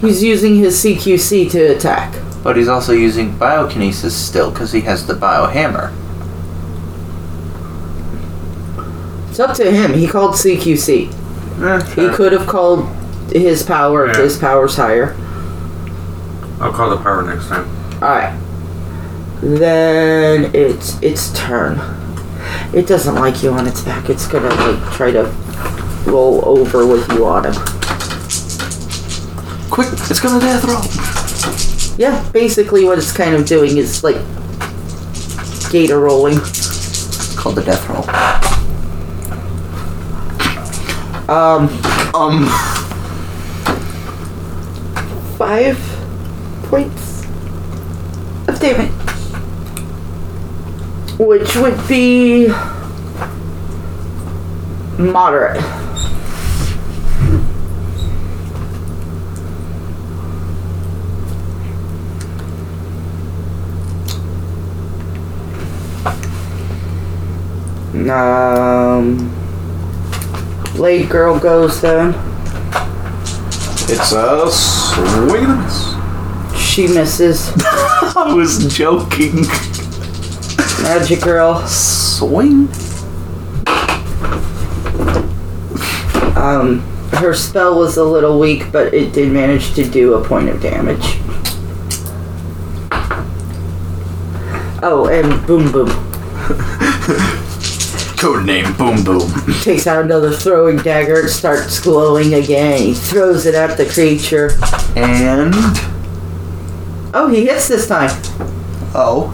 [0.00, 2.12] He's using his CQC to attack.
[2.42, 5.94] But he's also using biokinesis still because he has the biohammer.
[9.30, 9.94] It's up to him.
[9.94, 11.06] He called CQC.
[11.94, 12.86] He could have called
[13.32, 14.22] his power if Yeah.
[14.24, 15.14] his power's higher.
[16.60, 17.66] I'll call the power next time.
[18.02, 18.34] Alright.
[19.42, 21.80] Then it's its turn.
[22.72, 24.10] It doesn't like you on its back.
[24.10, 25.30] It's gonna like try to
[26.06, 27.54] roll over with you on him.
[29.70, 31.96] Quick, it's gonna death roll.
[31.96, 34.16] Yeah, basically what it's kind of doing is like
[35.70, 36.36] gator rolling.
[36.38, 38.04] It's Called the death roll.
[41.30, 41.68] Um,
[42.12, 42.48] Um,
[45.38, 45.78] five
[46.64, 47.24] points
[48.48, 48.90] of damage.
[51.20, 52.48] Which would be
[54.98, 55.62] moderate.
[68.10, 69.39] Um,
[70.80, 72.14] Blade Girl goes then.
[73.86, 76.58] it's a swing and a miss.
[76.58, 77.52] She misses.
[78.16, 79.42] I was joking.
[80.82, 81.66] Magic Girl.
[81.66, 82.66] Swing.
[86.34, 86.80] Um,
[87.12, 90.62] her spell was a little weak, but it did manage to do a point of
[90.62, 91.18] damage.
[94.82, 95.90] Oh, and Boom Boom
[98.20, 99.30] Code name Boom Boom.
[99.62, 101.20] takes out another throwing dagger.
[101.24, 102.78] It starts glowing again.
[102.78, 104.50] He throws it at the creature.
[104.94, 105.54] And
[107.14, 108.10] Oh, he hits this time.
[108.94, 109.32] oh,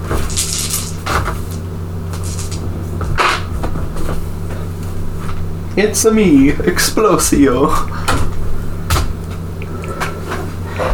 [5.77, 7.69] It's a me, Explosio.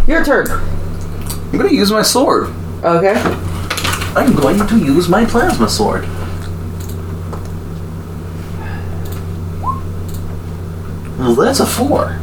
[0.09, 0.48] Your turn.
[0.51, 2.48] I'm gonna use my sword.
[2.82, 3.14] Okay.
[4.14, 6.05] I'm going to use my plasma sword.
[11.22, 12.18] Well, that's a four.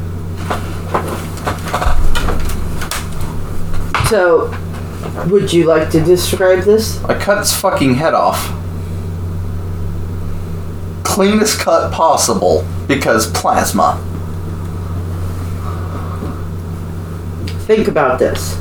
[4.09, 4.53] So,
[5.29, 7.01] would you like to describe this?
[7.05, 8.53] I cut its fucking head off.
[11.05, 14.03] Cleanest cut possible because plasma.
[17.67, 18.55] Think about this.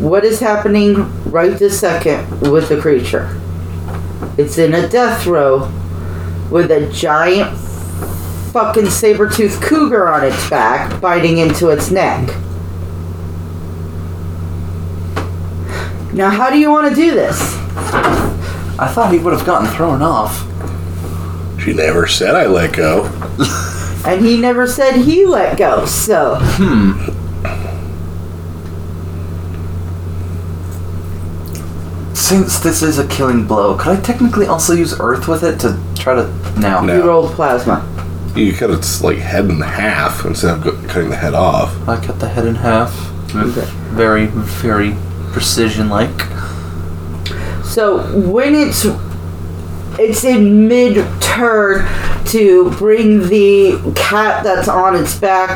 [0.00, 3.40] What is happening right this second with the creature?
[4.36, 5.70] It's in a death roll
[6.50, 7.56] with a giant
[8.52, 12.28] fucking saber-toothed cougar on its back biting into its neck.
[16.12, 17.40] Now, how do you want to do this?
[18.78, 20.46] I thought he would have gotten thrown off.
[21.60, 23.04] She never said I let go.
[24.04, 26.38] And he never said he let go, so.
[26.40, 27.10] Hmm.
[32.14, 35.78] Since this is a killing blow, could I technically also use earth with it to
[36.00, 36.26] try to
[36.60, 36.80] now?
[36.80, 36.96] No.
[36.96, 37.86] You rolled plasma.
[38.34, 41.76] You cut its like head in half instead of go- cutting the head off.
[41.88, 42.92] I cut the head in half.
[43.34, 43.66] Okay.
[43.90, 44.94] Very, very
[45.32, 46.20] precision like.
[47.64, 47.98] So
[48.28, 48.86] when it's
[49.98, 51.84] it's in mid turn
[52.26, 55.50] to bring the cat that's on its back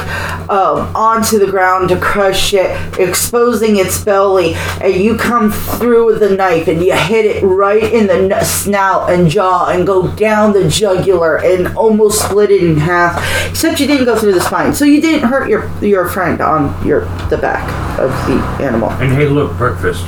[0.50, 6.20] um, onto the ground to crush it, exposing its belly, and you come through with
[6.20, 10.08] the knife and you hit it right in the n- snout and jaw and go
[10.16, 13.16] down the jugular and almost split it in half.
[13.50, 16.86] Except you didn't go through the spine, so you didn't hurt your your friend on
[16.86, 17.68] your the back
[17.98, 18.90] of the animal.
[18.90, 20.04] And hey, look, breakfast.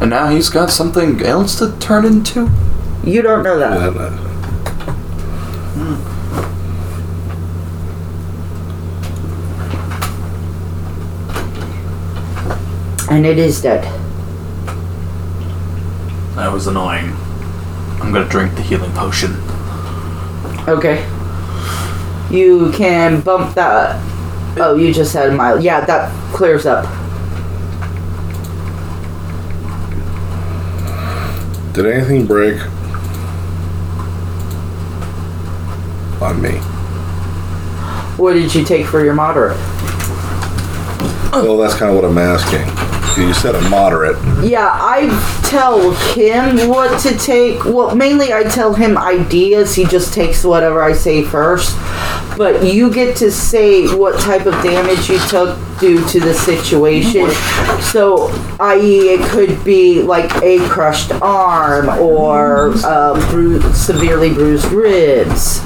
[0.00, 2.50] And now he's got something else to turn into?
[3.04, 3.96] You don't know that.
[3.96, 4.27] And,
[5.80, 6.18] uh,
[13.10, 13.84] And it is dead.
[16.36, 17.16] That was annoying.
[18.00, 19.32] I'm gonna drink the healing potion.
[20.68, 21.04] Okay.
[22.30, 23.96] You can bump that.
[24.58, 25.58] Oh, you just had a mile.
[25.58, 26.84] Yeah, that clears up.
[31.72, 32.60] Did anything break?
[36.20, 36.58] On me.
[38.18, 39.56] What did you take for your moderate?
[41.32, 42.66] Well, that's kind of what I'm asking.
[43.22, 44.16] You said a moderate.
[44.44, 45.08] Yeah, I
[45.44, 47.64] tell him what to take.
[47.64, 49.74] Well, mainly I tell him ideas.
[49.74, 51.76] He just takes whatever I say first.
[52.36, 57.28] But you get to say what type of damage you took due to the situation.
[57.80, 58.28] So,
[58.60, 65.60] i.e., it could be like a crushed arm or uh, bru- severely bruised ribs.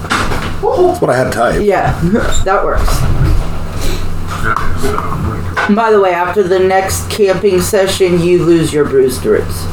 [0.63, 1.65] That's what I had typed.
[1.65, 1.99] Yeah,
[2.45, 2.87] that works.
[5.75, 9.65] By the way, after the next camping session, you lose your bruised ribs.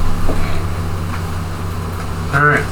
[2.34, 2.66] All right.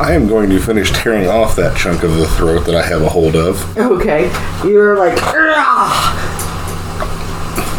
[0.00, 3.02] I am going to finish tearing off that chunk of the throat that I have
[3.02, 3.78] a hold of.
[3.78, 4.24] Okay,
[4.64, 6.18] you're like, "Ugh!"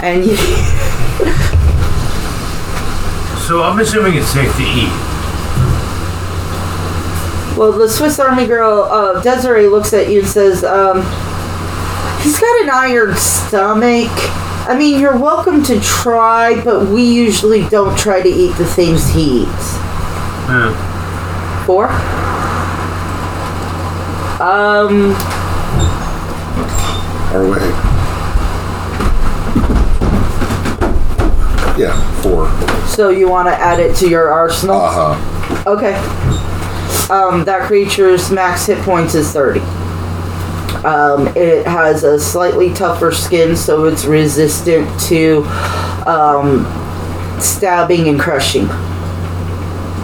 [0.03, 0.35] and you,
[3.45, 5.02] So I'm assuming it's safe to eat.
[7.57, 11.01] Well, the Swiss Army girl, uh, Desiree looks at you and says, um,
[12.21, 14.09] he's got an iron stomach.
[14.67, 19.09] I mean, you're welcome to try, but we usually don't try to eat the things
[19.09, 19.73] he eats.
[20.47, 20.73] Yeah.
[21.65, 21.87] Four?
[24.41, 25.11] Um,
[27.33, 27.73] Or wait.
[31.75, 32.47] Yeah, four.
[32.87, 34.75] so you want to add it to your arsenal?
[34.79, 35.63] Uh huh.
[35.71, 35.93] Okay.
[37.09, 39.59] Um, that creature's max hit points is 30.
[40.85, 45.43] Um, it has a slightly tougher skin, so it's resistant to
[46.05, 46.65] um,
[47.39, 48.67] stabbing and crushing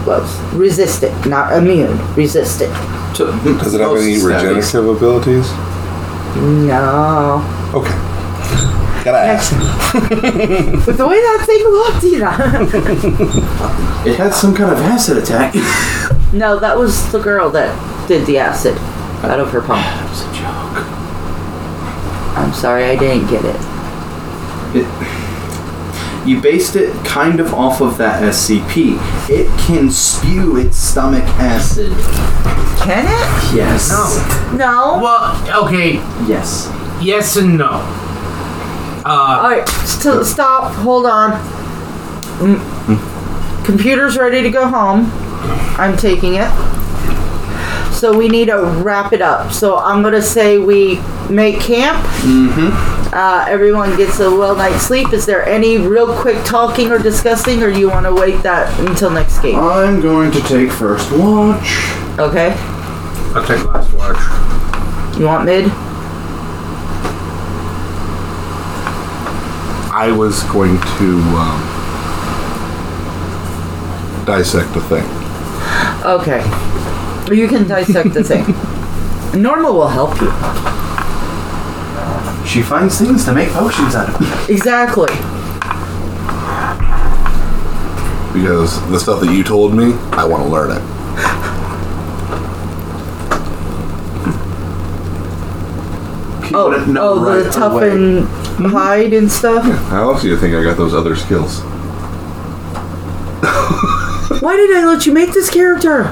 [0.03, 0.39] blows.
[0.53, 1.97] Resistant, not immune.
[2.15, 2.71] Resistant.
[3.15, 4.23] Does it have any Most stabbings.
[4.23, 5.51] regenerative abilities?
[6.37, 7.41] No.
[7.73, 7.95] Okay.
[9.03, 9.51] Gotta ask.
[10.85, 14.05] But the way that thing looked, you know.
[14.09, 15.53] It had some kind of acid attack.
[16.33, 18.77] no, that was the girl that did the acid
[19.23, 19.81] out of her pump.
[19.81, 20.85] That was a joke.
[22.37, 23.55] I'm sorry, I didn't get it.
[24.75, 28.97] It, you based it kind of off of that SCP.
[29.29, 31.91] It can spew its stomach acid.
[32.83, 33.55] Can it?
[33.55, 33.89] Yes.
[33.89, 34.57] No.
[34.57, 34.99] No.
[35.01, 35.93] Well, okay.
[36.27, 36.69] Yes.
[37.01, 37.69] Yes and no.
[39.05, 40.73] Uh, All right, st- stop.
[40.75, 41.31] Hold on.
[42.39, 43.65] Mm.
[43.65, 45.11] computer's ready to go home.
[45.79, 46.49] I'm taking it.
[47.93, 49.51] So we need to wrap it up.
[49.51, 50.99] So I'm gonna say we
[51.29, 51.97] make camp.
[52.23, 52.99] Mm-hmm.
[53.13, 55.11] Uh, everyone gets a well night's sleep.
[55.13, 58.71] Is there any real quick talking or discussing, or do you want to wait that
[58.87, 59.57] until next game?
[59.57, 61.89] I'm going to take first watch.
[62.19, 62.53] Okay.
[63.33, 65.19] I'll take last watch.
[65.19, 65.71] You want mid?
[69.91, 71.59] I was going to um,
[74.25, 75.18] dissect the thing.
[76.05, 76.39] Okay.
[77.33, 78.45] You can dissect the thing.
[79.41, 80.31] Norma will help you.
[82.47, 84.49] She finds things to make potions out of.
[84.49, 85.13] Exactly.
[88.33, 90.81] Because the stuff that you told me, I want to learn it.
[96.51, 98.23] Oh, wouldn't know oh, right the toughen
[98.69, 99.63] hide and stuff.
[99.89, 101.61] How else do you think I got those other skills?
[104.41, 106.05] Why did I let you make this character?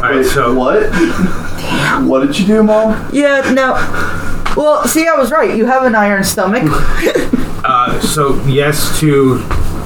[0.00, 0.84] Alright, so What?
[2.06, 3.08] What did you do, Mom?
[3.12, 3.72] Yeah, no.
[4.56, 5.56] Well, see, I was right.
[5.56, 6.62] You have an iron stomach.
[7.64, 9.38] uh, so yes to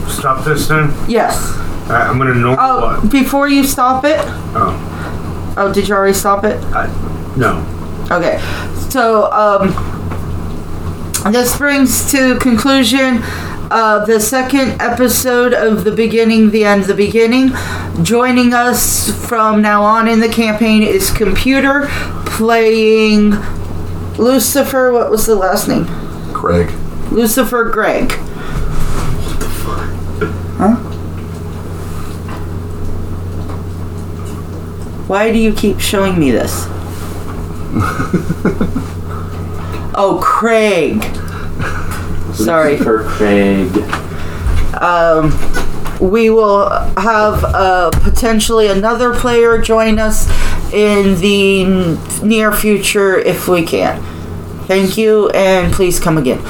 [0.08, 0.92] stop this then.
[1.08, 1.52] yes.
[1.84, 3.10] Alright, I'm gonna normal Oh, what?
[3.10, 4.18] before you stop it.
[4.54, 6.62] Oh, Oh, did you already stop it?
[6.74, 6.86] I,
[7.36, 7.64] no.
[8.10, 8.38] Okay.
[8.90, 9.72] So, um,
[11.32, 13.22] this brings to conclusion
[13.70, 17.52] uh, the second episode of the beginning, the end, the beginning.
[18.02, 21.86] Joining us from now on in the campaign is Computer
[22.26, 23.30] playing
[24.18, 24.92] Lucifer.
[24.92, 25.86] What was the last name?
[26.32, 26.70] Craig.
[27.12, 28.12] Lucifer Greg.
[30.58, 30.76] Huh?
[35.06, 36.66] Why do you keep showing me this?
[39.94, 41.04] oh, Craig.
[42.34, 42.76] Sorry.
[42.76, 43.68] For Craig.
[44.80, 45.30] Um,
[46.00, 50.28] we will have uh, potentially another player join us
[50.72, 54.02] in the n- near future if we can.
[54.66, 56.40] Thank you, and please come again.